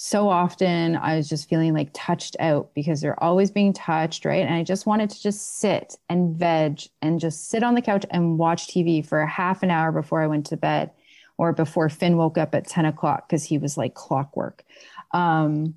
so 0.00 0.28
often 0.28 0.96
i 0.96 1.16
was 1.16 1.28
just 1.28 1.48
feeling 1.48 1.74
like 1.74 1.90
touched 1.92 2.36
out 2.38 2.70
because 2.72 3.00
they're 3.00 3.22
always 3.22 3.50
being 3.50 3.72
touched 3.72 4.24
right 4.24 4.46
and 4.46 4.54
i 4.54 4.62
just 4.62 4.86
wanted 4.86 5.10
to 5.10 5.20
just 5.20 5.58
sit 5.58 5.96
and 6.08 6.36
veg 6.36 6.82
and 7.02 7.18
just 7.18 7.48
sit 7.48 7.64
on 7.64 7.74
the 7.74 7.82
couch 7.82 8.06
and 8.10 8.38
watch 8.38 8.68
tv 8.68 9.04
for 9.04 9.20
a 9.20 9.28
half 9.28 9.62
an 9.62 9.70
hour 9.70 9.90
before 9.90 10.22
i 10.22 10.26
went 10.26 10.46
to 10.46 10.56
bed 10.56 10.90
or 11.36 11.52
before 11.52 11.88
finn 11.88 12.16
woke 12.16 12.38
up 12.38 12.54
at 12.54 12.66
10 12.66 12.84
o'clock 12.84 13.28
because 13.28 13.42
he 13.42 13.58
was 13.58 13.76
like 13.76 13.94
clockwork 13.94 14.64
um, 15.12 15.74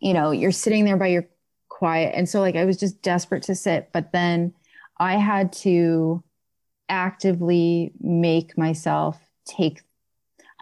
you 0.00 0.14
know 0.14 0.30
you're 0.30 0.52
sitting 0.52 0.84
there 0.84 0.96
by 0.96 1.08
your 1.08 1.26
quiet. 1.82 2.12
And 2.14 2.28
so 2.28 2.40
like 2.40 2.54
I 2.54 2.64
was 2.64 2.76
just 2.76 3.02
desperate 3.02 3.42
to 3.44 3.56
sit, 3.56 3.88
but 3.92 4.12
then 4.12 4.54
I 5.00 5.16
had 5.16 5.52
to 5.64 6.22
actively 6.88 7.92
make 8.00 8.56
myself 8.56 9.18
take 9.46 9.82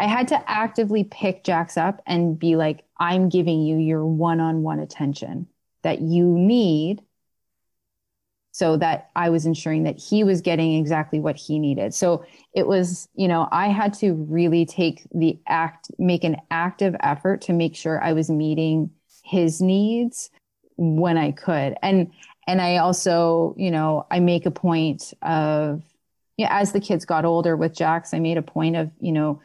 I 0.00 0.06
had 0.06 0.28
to 0.28 0.50
actively 0.50 1.04
pick 1.04 1.44
Jax 1.44 1.76
up 1.76 2.00
and 2.06 2.38
be 2.38 2.56
like, 2.56 2.84
I'm 2.98 3.28
giving 3.28 3.60
you 3.60 3.76
your 3.76 4.06
one 4.06 4.40
on 4.40 4.62
one 4.62 4.80
attention 4.80 5.46
that 5.82 6.00
you 6.00 6.24
need 6.24 7.02
so 8.52 8.78
that 8.78 9.10
I 9.14 9.28
was 9.28 9.44
ensuring 9.44 9.84
that 9.84 9.98
he 9.98 10.24
was 10.24 10.40
getting 10.40 10.74
exactly 10.74 11.20
what 11.20 11.36
he 11.36 11.58
needed. 11.58 11.92
So 11.92 12.24
it 12.54 12.66
was, 12.66 13.08
you 13.14 13.28
know, 13.28 13.46
I 13.52 13.68
had 13.68 13.92
to 13.94 14.14
really 14.14 14.64
take 14.64 15.06
the 15.14 15.38
act, 15.46 15.90
make 15.98 16.24
an 16.24 16.38
active 16.50 16.96
effort 17.00 17.42
to 17.42 17.52
make 17.52 17.76
sure 17.76 18.02
I 18.02 18.14
was 18.14 18.30
meeting 18.30 18.90
his 19.22 19.60
needs 19.60 20.30
when 20.76 21.18
I 21.18 21.32
could. 21.32 21.76
And 21.82 22.10
and 22.46 22.62
I 22.62 22.78
also, 22.78 23.54
you 23.58 23.70
know, 23.70 24.06
I 24.10 24.18
make 24.18 24.46
a 24.46 24.50
point 24.50 25.12
of 25.20 25.82
yeah, 26.38 26.48
as 26.50 26.72
the 26.72 26.80
kids 26.80 27.04
got 27.04 27.26
older 27.26 27.54
with 27.54 27.74
Jax, 27.74 28.14
I 28.14 28.18
made 28.18 28.38
a 28.38 28.42
point 28.42 28.74
of, 28.74 28.90
you 28.98 29.12
know, 29.12 29.42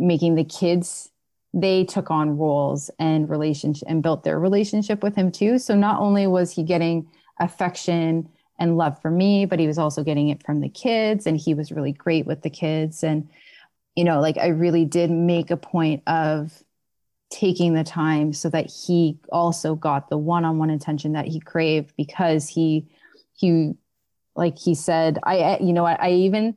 making 0.00 0.34
the 0.34 0.44
kids 0.44 1.10
they 1.52 1.84
took 1.84 2.10
on 2.10 2.38
roles 2.38 2.90
and 2.98 3.28
relationship 3.28 3.86
and 3.88 4.02
built 4.02 4.24
their 4.24 4.38
relationship 4.38 5.02
with 5.02 5.16
him 5.16 5.32
too. 5.32 5.58
So 5.58 5.74
not 5.74 6.00
only 6.00 6.26
was 6.26 6.52
he 6.52 6.62
getting 6.62 7.08
affection 7.40 8.28
and 8.58 8.76
love 8.76 9.00
from 9.00 9.16
me, 9.16 9.46
but 9.46 9.58
he 9.58 9.66
was 9.66 9.78
also 9.78 10.04
getting 10.04 10.28
it 10.28 10.44
from 10.44 10.60
the 10.60 10.68
kids 10.68 11.26
and 11.26 11.36
he 11.36 11.54
was 11.54 11.72
really 11.72 11.92
great 11.92 12.26
with 12.26 12.42
the 12.42 12.50
kids 12.50 13.02
and 13.02 13.28
you 13.96 14.04
know, 14.04 14.20
like 14.20 14.38
I 14.38 14.46
really 14.46 14.84
did 14.84 15.10
make 15.10 15.50
a 15.50 15.56
point 15.56 16.02
of 16.06 16.62
taking 17.30 17.74
the 17.74 17.84
time 17.84 18.32
so 18.32 18.48
that 18.50 18.70
he 18.70 19.18
also 19.30 19.74
got 19.74 20.08
the 20.08 20.18
one-on-one 20.18 20.70
attention 20.70 21.12
that 21.12 21.26
he 21.26 21.40
craved 21.40 21.94
because 21.96 22.48
he 22.48 22.86
he 23.36 23.72
like 24.34 24.58
he 24.58 24.74
said 24.74 25.18
i 25.22 25.56
you 25.60 25.72
know 25.72 25.84
what 25.84 26.00
i 26.00 26.10
even 26.10 26.56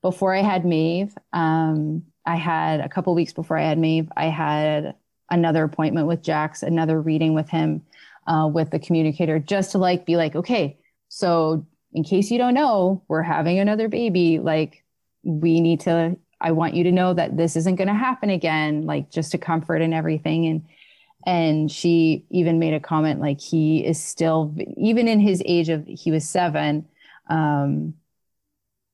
before 0.00 0.34
i 0.34 0.40
had 0.40 0.64
Maeve, 0.64 1.14
um 1.34 2.02
i 2.26 2.36
had 2.36 2.80
a 2.80 2.88
couple 2.88 3.14
weeks 3.14 3.32
before 3.32 3.56
i 3.58 3.62
had 3.62 3.78
Maeve, 3.78 4.10
i 4.16 4.26
had 4.26 4.94
another 5.30 5.64
appointment 5.64 6.06
with 6.06 6.22
jax 6.22 6.62
another 6.62 7.00
reading 7.00 7.34
with 7.34 7.48
him 7.48 7.82
uh, 8.26 8.48
with 8.52 8.70
the 8.70 8.78
communicator 8.78 9.38
just 9.38 9.72
to 9.72 9.78
like 9.78 10.04
be 10.04 10.16
like 10.16 10.34
okay 10.34 10.78
so 11.08 11.64
in 11.92 12.04
case 12.04 12.30
you 12.30 12.38
don't 12.38 12.54
know 12.54 13.02
we're 13.08 13.22
having 13.22 13.58
another 13.58 13.88
baby 13.88 14.38
like 14.38 14.84
we 15.22 15.60
need 15.60 15.80
to 15.80 16.16
I 16.40 16.52
want 16.52 16.74
you 16.74 16.84
to 16.84 16.92
know 16.92 17.14
that 17.14 17.36
this 17.36 17.56
isn't 17.56 17.76
going 17.76 17.88
to 17.88 17.94
happen 17.94 18.30
again, 18.30 18.86
like 18.86 19.10
just 19.10 19.32
to 19.32 19.38
comfort 19.38 19.80
and 19.80 19.94
everything. 19.94 20.46
And, 20.46 20.66
and 21.26 21.70
she 21.70 22.24
even 22.30 22.58
made 22.58 22.74
a 22.74 22.80
comment 22.80 23.20
like 23.20 23.40
he 23.40 23.84
is 23.84 24.02
still, 24.02 24.54
even 24.76 25.08
in 25.08 25.18
his 25.18 25.42
age 25.46 25.68
of, 25.68 25.86
he 25.86 26.10
was 26.10 26.28
seven, 26.28 26.86
um, 27.28 27.94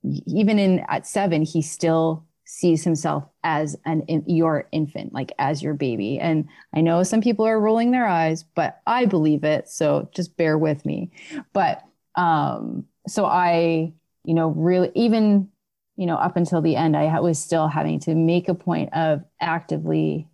even 0.02 0.58
in 0.58 0.84
at 0.88 1.06
seven, 1.06 1.42
he 1.42 1.62
still 1.62 2.24
sees 2.54 2.84
himself 2.84 3.24
as 3.42 3.76
an 3.86 4.04
your 4.26 4.68
infant, 4.72 5.14
like 5.14 5.32
as 5.38 5.62
your 5.62 5.72
baby. 5.72 6.18
And 6.18 6.46
I 6.74 6.82
know 6.82 7.02
some 7.02 7.22
people 7.22 7.46
are 7.46 7.58
rolling 7.58 7.92
their 7.92 8.06
eyes, 8.06 8.44
but 8.54 8.82
I 8.86 9.06
believe 9.06 9.42
it. 9.42 9.70
So 9.70 10.10
just 10.14 10.36
bear 10.36 10.58
with 10.58 10.84
me. 10.84 11.10
But 11.54 11.82
um, 12.14 12.84
so 13.08 13.24
I, 13.24 13.94
you 14.24 14.34
know, 14.34 14.48
really 14.48 14.92
even 14.94 15.48
you 15.96 16.06
know, 16.06 16.16
up 16.16 16.36
until 16.36 16.62
the 16.62 16.76
end, 16.76 16.96
I 16.96 17.20
was 17.20 17.38
still 17.38 17.68
having 17.68 18.00
to 18.00 18.14
make 18.14 18.48
a 18.48 18.54
point 18.54 18.92
of 18.94 19.22
actively 19.40 20.26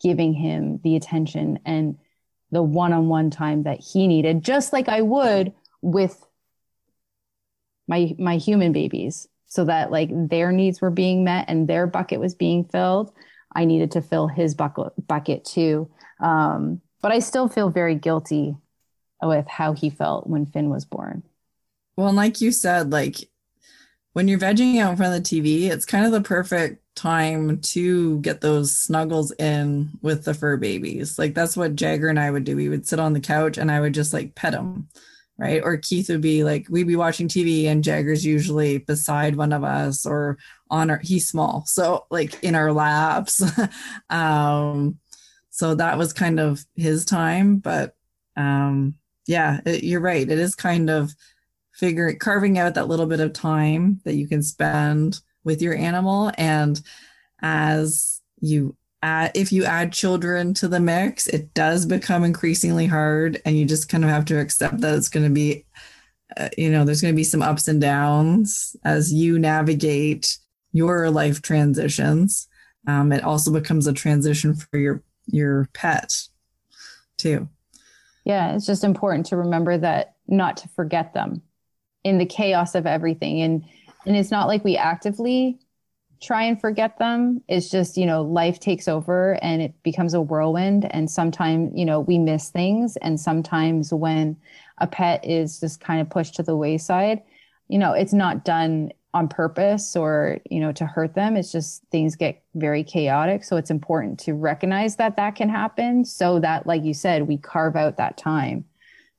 giving 0.00 0.32
him 0.32 0.80
the 0.82 0.96
attention 0.96 1.58
and 1.64 1.98
the 2.50 2.62
one-on-one 2.62 3.30
time 3.30 3.64
that 3.64 3.80
he 3.80 4.06
needed, 4.06 4.42
just 4.42 4.72
like 4.72 4.88
I 4.88 5.02
would 5.02 5.52
with 5.82 6.24
my 7.86 8.14
my 8.18 8.36
human 8.36 8.72
babies. 8.72 9.28
So 9.48 9.64
that 9.64 9.90
like 9.90 10.10
their 10.12 10.52
needs 10.52 10.80
were 10.80 10.90
being 10.90 11.24
met 11.24 11.46
and 11.48 11.66
their 11.66 11.86
bucket 11.86 12.20
was 12.20 12.34
being 12.34 12.64
filled. 12.64 13.12
I 13.54 13.64
needed 13.64 13.90
to 13.92 14.02
fill 14.02 14.28
his 14.28 14.54
bucket 14.54 14.92
bucket 15.06 15.44
too. 15.44 15.90
Um, 16.20 16.80
but 17.00 17.12
I 17.12 17.18
still 17.18 17.48
feel 17.48 17.70
very 17.70 17.94
guilty 17.94 18.56
with 19.22 19.46
how 19.46 19.72
he 19.72 19.90
felt 19.90 20.26
when 20.26 20.46
Finn 20.46 20.70
was 20.70 20.84
born. 20.84 21.22
Well, 21.96 22.08
and 22.08 22.16
like 22.16 22.40
you 22.40 22.52
said, 22.52 22.92
like 22.92 23.16
when 24.12 24.28
you're 24.28 24.38
vegging 24.38 24.80
out 24.80 24.90
in 24.90 24.96
front 24.96 25.14
of 25.14 25.22
the 25.22 25.40
TV, 25.40 25.70
it's 25.70 25.84
kind 25.84 26.04
of 26.04 26.12
the 26.12 26.20
perfect 26.20 26.82
time 26.94 27.60
to 27.60 28.18
get 28.20 28.40
those 28.40 28.76
snuggles 28.76 29.32
in 29.32 29.90
with 30.02 30.24
the 30.24 30.34
fur 30.34 30.56
babies. 30.56 31.18
Like 31.18 31.34
that's 31.34 31.56
what 31.56 31.76
Jagger 31.76 32.08
and 32.08 32.18
I 32.18 32.30
would 32.30 32.44
do. 32.44 32.56
We 32.56 32.68
would 32.68 32.86
sit 32.86 33.00
on 33.00 33.12
the 33.12 33.20
couch 33.20 33.58
and 33.58 33.70
I 33.70 33.80
would 33.80 33.94
just 33.94 34.12
like 34.12 34.34
pet 34.34 34.54
him, 34.54 34.88
right? 35.38 35.62
Or 35.62 35.76
Keith 35.76 36.08
would 36.08 36.20
be 36.20 36.42
like, 36.42 36.66
we'd 36.68 36.88
be 36.88 36.96
watching 36.96 37.28
TV 37.28 37.66
and 37.66 37.84
Jagger's 37.84 38.26
usually 38.26 38.78
beside 38.78 39.36
one 39.36 39.52
of 39.52 39.62
us 39.62 40.04
or 40.04 40.36
on 40.68 40.90
our, 40.90 40.98
he's 40.98 41.28
small. 41.28 41.64
So 41.66 42.06
like 42.10 42.42
in 42.42 42.56
our 42.56 42.72
laps. 42.72 43.42
um, 44.10 44.98
so 45.50 45.74
that 45.76 45.96
was 45.96 46.12
kind 46.12 46.40
of 46.40 46.64
his 46.74 47.04
time, 47.04 47.58
but 47.58 47.94
um, 48.36 48.94
yeah, 49.26 49.60
it, 49.64 49.84
you're 49.84 50.00
right. 50.00 50.28
It 50.28 50.38
is 50.38 50.54
kind 50.54 50.90
of 50.90 51.14
figuring 51.72 52.18
carving 52.18 52.58
out 52.58 52.74
that 52.74 52.88
little 52.88 53.06
bit 53.06 53.20
of 53.20 53.32
time 53.32 54.00
that 54.04 54.14
you 54.14 54.26
can 54.26 54.42
spend 54.42 55.20
with 55.44 55.62
your 55.62 55.76
animal 55.76 56.32
and 56.36 56.80
as 57.40 58.20
you 58.40 58.76
add 59.02 59.30
if 59.34 59.52
you 59.52 59.64
add 59.64 59.92
children 59.92 60.52
to 60.54 60.66
the 60.66 60.80
mix 60.80 61.26
it 61.28 61.54
does 61.54 61.86
become 61.86 62.24
increasingly 62.24 62.86
hard 62.86 63.40
and 63.44 63.56
you 63.56 63.64
just 63.64 63.88
kind 63.88 64.04
of 64.04 64.10
have 64.10 64.24
to 64.24 64.38
accept 64.38 64.80
that 64.80 64.94
it's 64.94 65.08
going 65.08 65.24
to 65.24 65.32
be 65.32 65.64
uh, 66.36 66.48
you 66.58 66.70
know 66.70 66.84
there's 66.84 67.00
going 67.00 67.12
to 67.12 67.16
be 67.16 67.24
some 67.24 67.42
ups 67.42 67.68
and 67.68 67.80
downs 67.80 68.76
as 68.84 69.12
you 69.12 69.38
navigate 69.38 70.38
your 70.72 71.10
life 71.10 71.40
transitions. 71.42 72.48
Um, 72.86 73.12
it 73.12 73.24
also 73.24 73.52
becomes 73.52 73.86
a 73.86 73.92
transition 73.92 74.54
for 74.54 74.78
your 74.78 75.02
your 75.26 75.68
pet 75.72 76.14
too. 77.16 77.48
Yeah 78.24 78.54
it's 78.54 78.66
just 78.66 78.84
important 78.84 79.26
to 79.26 79.36
remember 79.36 79.78
that 79.78 80.16
not 80.26 80.58
to 80.58 80.68
forget 80.68 81.14
them 81.14 81.42
in 82.04 82.18
the 82.18 82.26
chaos 82.26 82.74
of 82.74 82.86
everything. 82.86 83.40
And 83.40 83.64
and 84.06 84.16
it's 84.16 84.30
not 84.30 84.48
like 84.48 84.64
we 84.64 84.76
actively 84.76 85.58
try 86.20 86.42
and 86.42 86.60
forget 86.60 86.98
them. 86.98 87.42
It's 87.48 87.70
just 87.70 87.96
you 87.96 88.06
know 88.06 88.22
life 88.22 88.60
takes 88.60 88.88
over 88.88 89.38
and 89.42 89.62
it 89.62 89.74
becomes 89.82 90.14
a 90.14 90.20
whirlwind. 90.20 90.92
And 90.92 91.10
sometimes 91.10 91.72
you 91.74 91.84
know 91.84 92.00
we 92.00 92.18
miss 92.18 92.50
things. 92.50 92.96
And 92.98 93.18
sometimes 93.20 93.92
when 93.92 94.36
a 94.78 94.86
pet 94.86 95.24
is 95.24 95.60
just 95.60 95.80
kind 95.80 96.00
of 96.00 96.10
pushed 96.10 96.34
to 96.36 96.42
the 96.42 96.56
wayside 96.56 97.22
you 97.68 97.78
know 97.78 97.92
it's 97.92 98.12
not 98.12 98.44
done 98.44 98.90
on 99.14 99.28
purpose 99.28 99.96
or 99.96 100.38
you 100.50 100.60
know 100.60 100.72
to 100.72 100.86
hurt 100.86 101.14
them. 101.14 101.36
It's 101.36 101.52
just 101.52 101.82
things 101.90 102.16
get 102.16 102.42
very 102.54 102.84
chaotic. 102.84 103.44
So 103.44 103.56
it's 103.56 103.70
important 103.70 104.18
to 104.20 104.34
recognize 104.34 104.96
that 104.96 105.16
that 105.16 105.34
can 105.34 105.48
happen 105.48 106.04
so 106.04 106.40
that 106.40 106.66
like 106.66 106.84
you 106.84 106.94
said 106.94 107.28
we 107.28 107.38
carve 107.38 107.76
out 107.76 107.96
that 107.96 108.16
time 108.16 108.64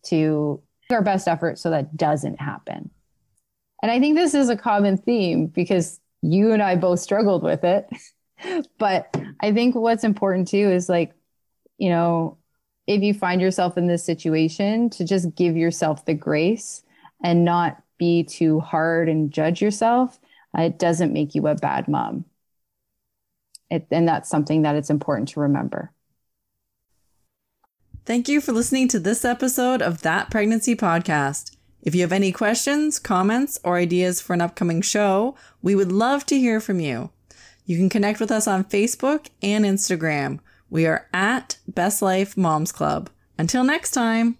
to 0.05 0.61
our 0.91 1.01
best 1.01 1.27
effort 1.27 1.59
so 1.59 1.69
that 1.69 1.95
doesn't 1.95 2.39
happen. 2.39 2.89
And 3.81 3.91
I 3.91 3.99
think 3.99 4.15
this 4.15 4.33
is 4.33 4.49
a 4.49 4.57
common 4.57 4.97
theme 4.97 5.47
because 5.47 5.99
you 6.21 6.51
and 6.51 6.61
I 6.61 6.75
both 6.75 6.99
struggled 6.99 7.43
with 7.43 7.63
it. 7.63 7.89
but 8.77 9.15
I 9.39 9.51
think 9.53 9.75
what's 9.75 10.03
important 10.03 10.47
too 10.47 10.69
is 10.69 10.89
like, 10.89 11.13
you 11.77 11.89
know, 11.89 12.37
if 12.87 13.01
you 13.01 13.13
find 13.13 13.39
yourself 13.41 13.77
in 13.77 13.87
this 13.87 14.03
situation, 14.03 14.89
to 14.91 15.05
just 15.05 15.35
give 15.35 15.55
yourself 15.55 16.05
the 16.05 16.13
grace 16.13 16.81
and 17.23 17.45
not 17.45 17.81
be 17.97 18.23
too 18.23 18.59
hard 18.59 19.09
and 19.09 19.31
judge 19.31 19.61
yourself. 19.61 20.19
Uh, 20.57 20.63
it 20.63 20.79
doesn't 20.79 21.13
make 21.13 21.35
you 21.35 21.47
a 21.47 21.55
bad 21.55 21.87
mom. 21.87 22.25
It, 23.69 23.85
and 23.91 24.07
that's 24.07 24.29
something 24.29 24.63
that 24.63 24.75
it's 24.75 24.89
important 24.89 25.29
to 25.29 25.41
remember. 25.41 25.91
Thank 28.05 28.27
you 28.27 28.41
for 28.41 28.51
listening 28.51 28.87
to 28.87 28.99
this 28.99 29.23
episode 29.23 29.83
of 29.83 30.01
That 30.01 30.31
Pregnancy 30.31 30.75
Podcast. 30.75 31.55
If 31.81 31.93
you 31.95 32.01
have 32.01 32.11
any 32.11 32.31
questions, 32.31 32.99
comments, 32.99 33.59
or 33.63 33.77
ideas 33.77 34.19
for 34.19 34.33
an 34.33 34.41
upcoming 34.41 34.81
show, 34.81 35.35
we 35.61 35.75
would 35.75 35.91
love 35.91 36.25
to 36.25 36.39
hear 36.39 36.59
from 36.59 36.79
you. 36.79 37.11
You 37.65 37.77
can 37.77 37.89
connect 37.89 38.19
with 38.19 38.31
us 38.31 38.47
on 38.47 38.63
Facebook 38.63 39.27
and 39.43 39.63
Instagram. 39.63 40.39
We 40.71 40.87
are 40.87 41.07
at 41.13 41.57
Best 41.67 42.01
Life 42.01 42.35
Moms 42.35 42.71
Club. 42.71 43.11
Until 43.37 43.63
next 43.63 43.91
time. 43.91 44.38